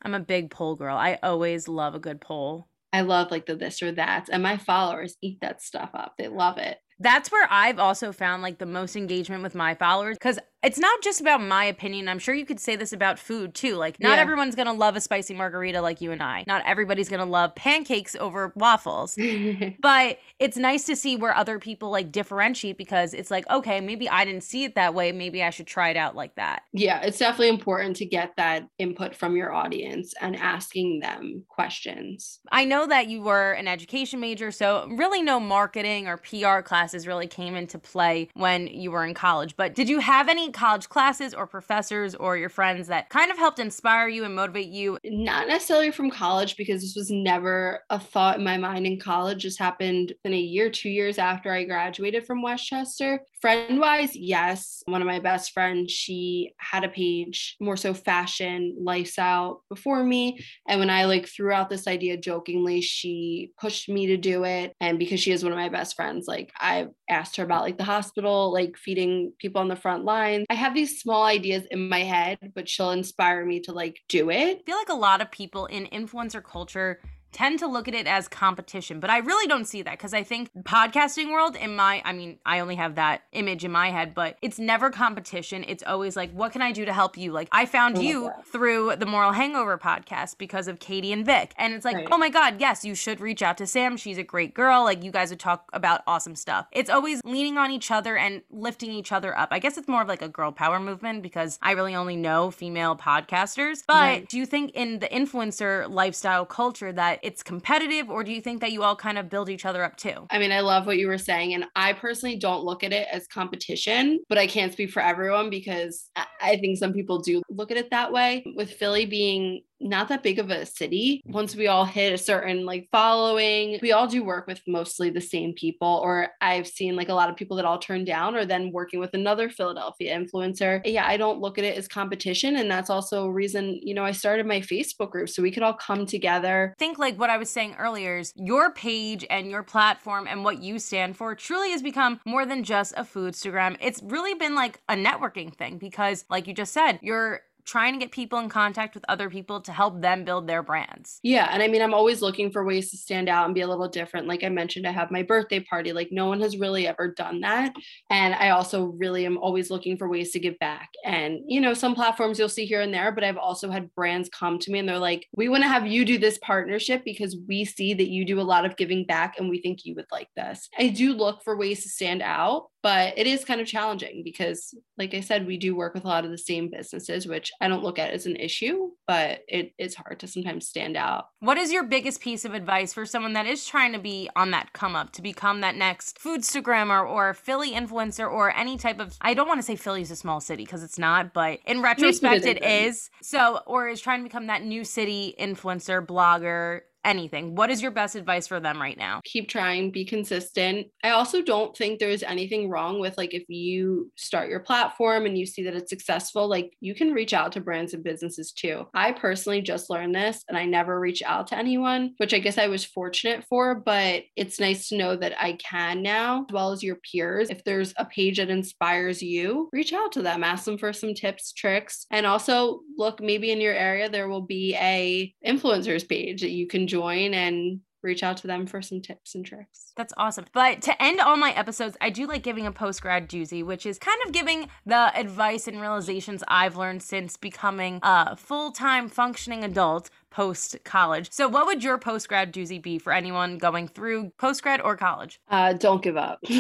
[0.03, 0.97] I'm a big poll girl.
[0.97, 2.69] I always love a good poll.
[2.93, 6.15] I love like the this or that and my followers eat that stuff up.
[6.19, 6.79] They love it.
[7.01, 11.03] That's where I've also found like the most engagement with my followers because it's not
[11.03, 12.09] just about my opinion.
[12.09, 13.77] I'm sure you could say this about food too.
[13.77, 14.23] Like, not yeah.
[14.23, 16.45] everyone's gonna love a spicy margarita like you and I.
[16.47, 19.19] Not everybody's gonna love pancakes over waffles.
[19.81, 24.09] but it's nice to see where other people like differentiate because it's like, okay, maybe
[24.09, 25.13] I didn't see it that way.
[25.13, 26.63] Maybe I should try it out like that.
[26.73, 32.41] Yeah, it's definitely important to get that input from your audience and asking them questions.
[32.51, 37.07] I know that you were an education major, so really no marketing or PR classes
[37.07, 39.57] really came into play when you were in college.
[39.57, 43.37] But did you have any college classes or professors or your friends that kind of
[43.37, 44.99] helped inspire you and motivate you?
[45.05, 49.45] Not necessarily from college because this was never a thought in my mind in college.
[49.45, 53.21] This happened in a year, two years after I graduated from West Chester.
[53.41, 54.83] Friend wise, yes.
[54.87, 60.39] One of my best friends, she had a page more so fashion, lifestyle before me.
[60.67, 64.73] And when I like threw out this idea jokingly, she pushed me to do it.
[64.81, 67.77] And because she is one of my best friends, like I asked her about like
[67.77, 71.89] the hospital, like feeding people on the front lines I have these small ideas in
[71.89, 74.59] my head, but she'll inspire me to like do it.
[74.59, 77.01] I feel like a lot of people in influencer culture
[77.35, 80.23] tend to look at it as competition, but I really don't see that because I
[80.23, 84.15] think podcasting world in my I mean, I only have that image in my head,
[84.15, 85.65] but it's never competition.
[85.67, 87.33] It's always like what can I do to help you?
[87.33, 88.47] Like I found oh I you that.
[88.47, 91.53] through the Moral Hangover podcast because of Katie and Vic.
[91.59, 92.09] And it's like, right.
[92.11, 93.97] "Oh my god, yes, you should reach out to Sam.
[93.97, 94.85] She's a great girl.
[94.85, 98.43] Like you guys would talk about awesome stuff." It's always leaning on each other and
[98.51, 99.49] lifting each other up.
[99.51, 102.53] I guess it's more of like a girl power movement because I really only know
[102.53, 103.83] female podcasters.
[103.87, 104.29] But right.
[104.29, 108.61] do you think in the influencer lifestyle culture that it's competitive or do you think
[108.61, 110.27] that you all kind of build each other up too?
[110.31, 111.55] I mean, I love what you were saying.
[111.55, 115.49] And I personally don't look at it as competition, but I can't speak for everyone
[115.49, 116.11] because
[116.41, 118.45] I think some people do look at it that way.
[118.55, 121.23] With Philly being not that big of a city.
[121.25, 121.33] Mm-hmm.
[121.33, 125.21] Once we all hit a certain like following, we all do work with mostly the
[125.21, 126.01] same people.
[126.03, 129.01] Or I've seen like a lot of people that I'll turn down or then working
[129.01, 130.81] with another Philadelphia influencer.
[130.85, 132.57] Yeah, I don't look at it as competition.
[132.57, 135.63] And that's also a reason, you know, I started my Facebook group so we could
[135.63, 136.75] all come together.
[136.79, 140.63] think like what I was saying earlier is your page and your platform and what
[140.63, 143.77] you stand for truly has become more than just a foodstagram.
[143.81, 147.99] It's really been like a networking thing because like you just said, you're trying to
[147.99, 151.19] get people in contact with other people to help them build their brands.
[151.23, 151.49] Yeah.
[151.51, 153.89] And I mean, I'm always looking for ways to stand out and be a little
[153.89, 154.27] different.
[154.27, 155.93] Like I mentioned, I have my birthday party.
[155.93, 157.75] Like no one has really ever done that.
[158.11, 160.91] And I also really am always looking for ways to give back.
[161.05, 164.29] And, you know, some platforms you'll see here and there, but I've also had brands
[164.29, 167.37] come to me and they're like, we want to have you do this partnership because
[167.49, 170.11] we see that you do a lot of giving back and we think you would
[170.13, 170.69] like this.
[170.79, 174.75] I do look for ways to stand out but it is kind of challenging because
[174.99, 177.69] like i said we do work with a lot of the same businesses which i
[177.69, 181.29] don't look at as an issue but it is hard to sometimes stand out.
[181.41, 184.51] What is your biggest piece of advice for someone that is trying to be on
[184.53, 189.17] that come up to become that next foodstagrammer or philly influencer or any type of
[189.21, 192.47] i don't want to say philly's a small city because it's not but in retrospect
[192.47, 193.11] it is.
[193.23, 197.55] So or is trying to become that new city influencer blogger anything.
[197.55, 199.21] What is your best advice for them right now?
[199.25, 200.89] Keep trying, be consistent.
[201.03, 205.37] I also don't think there's anything wrong with like if you start your platform and
[205.37, 208.87] you see that it's successful, like you can reach out to brands and businesses too.
[208.95, 212.59] I personally just learned this and I never reach out to anyone, which I guess
[212.59, 216.73] I was fortunate for, but it's nice to know that I can now, as well
[216.73, 217.51] as your peers.
[217.51, 221.15] If there's a page that inspires you, reach out to them, ask them for some
[221.15, 226.41] tips, tricks, and also look maybe in your area there will be a influencers page
[226.41, 229.93] that you can join and reach out to them for some tips and tricks.
[229.97, 230.45] That's awesome.
[230.53, 233.87] But to end all my episodes, I do like giving a post grad doozy, which
[233.87, 239.09] is kind of giving the advice and realizations I've learned since becoming a full time
[239.09, 241.29] functioning adult post college.
[241.31, 244.97] So, what would your post grad doozy be for anyone going through post grad or
[244.97, 245.41] college?
[245.49, 246.41] Uh, don't give up.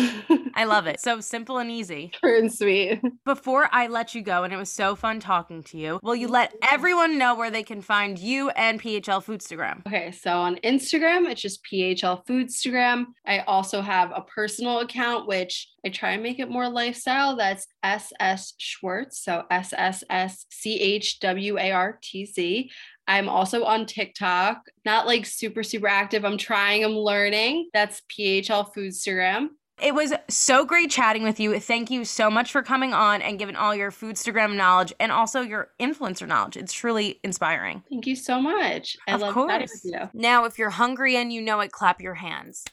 [0.55, 0.95] I love it.
[1.05, 2.12] So simple and easy.
[2.22, 3.03] Short and sweet.
[3.27, 6.29] Before I let you go, and it was so fun talking to you, will you
[6.29, 9.87] let everyone know where they can find you and PHL Foodstagram?
[9.87, 13.07] Okay, so on Instagram, it's just PHL Foodstagram.
[13.27, 17.37] I also have a personal account, which I try and make it more lifestyle.
[17.37, 19.22] That's SS Schwartz.
[19.22, 22.70] So S S S C H W A R T Z.
[23.07, 26.24] I'm also on TikTok, not like super, super active.
[26.24, 27.68] I'm trying, I'm learning.
[27.74, 29.49] That's PHL Foodstagram.
[29.82, 31.59] It was so great chatting with you.
[31.59, 35.41] Thank you so much for coming on and giving all your Foodstagram knowledge and also
[35.41, 36.57] your influencer knowledge.
[36.57, 37.82] It's truly inspiring.
[37.91, 38.97] Thank you so much.
[39.09, 39.51] I of love course.
[39.51, 40.20] chatting with you.
[40.20, 42.64] Now, if you're hungry and you know it, clap your hands.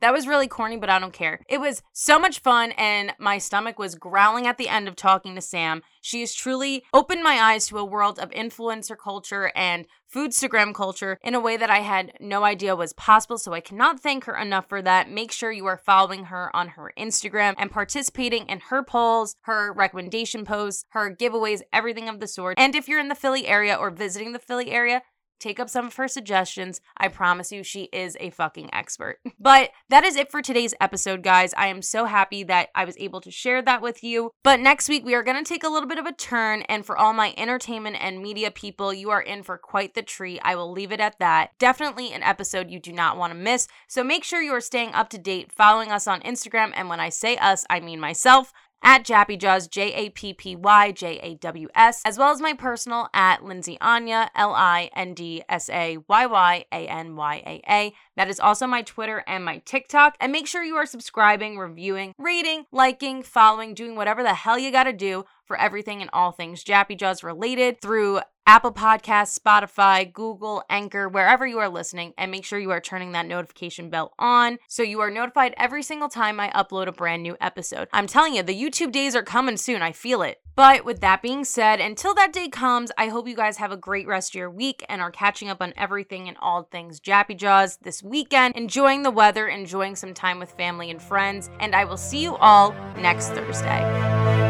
[0.00, 1.40] That was really corny, but I don't care.
[1.48, 5.34] It was so much fun, and my stomach was growling at the end of talking
[5.34, 5.82] to Sam.
[6.00, 11.18] She has truly opened my eyes to a world of influencer culture and foodstagram culture
[11.22, 13.38] in a way that I had no idea was possible.
[13.38, 15.10] So I cannot thank her enough for that.
[15.10, 19.72] Make sure you are following her on her Instagram and participating in her polls, her
[19.72, 22.58] recommendation posts, her giveaways, everything of the sort.
[22.58, 25.02] And if you're in the Philly area or visiting the Philly area,
[25.38, 26.80] take up some of her suggestions.
[26.96, 29.18] I promise you, she is a fucking expert.
[29.40, 31.54] But that is it for today's episode, guys.
[31.56, 34.32] I am so happy that I was able to share that with you.
[34.42, 36.62] But next week, we are going to take a little bit of a turn.
[36.62, 40.40] And for all my entertainment and media people, you are in for quite the treat.
[40.42, 41.50] I will leave it at that.
[41.58, 43.68] Definitely an episode you do not want to miss.
[43.86, 46.72] So make sure you are staying up to date, following us on Instagram.
[46.74, 48.52] And when I say us, I mean myself
[48.82, 52.40] at Jappy Jaws, J A P P Y J A W S, as well as
[52.40, 57.16] my personal at Lindsay Anya, L I N D S A Y Y A N
[57.16, 57.94] Y A A.
[58.16, 60.16] That is also my Twitter and my TikTok.
[60.20, 64.70] And make sure you are subscribing, reviewing, rating, liking, following, doing whatever the hell you
[64.70, 70.64] gotta do for everything and all things Jappy Jaws related through Apple Podcasts, Spotify, Google,
[70.70, 74.58] Anchor, wherever you are listening, and make sure you are turning that notification bell on
[74.66, 77.88] so you are notified every single time I upload a brand new episode.
[77.92, 79.82] I'm telling you, the YouTube days are coming soon.
[79.82, 80.40] I feel it.
[80.56, 83.76] But with that being said, until that day comes, I hope you guys have a
[83.76, 87.36] great rest of your week and are catching up on everything and all things Jappy
[87.36, 91.84] Jaws this weekend, enjoying the weather, enjoying some time with family and friends, and I
[91.84, 94.47] will see you all next Thursday.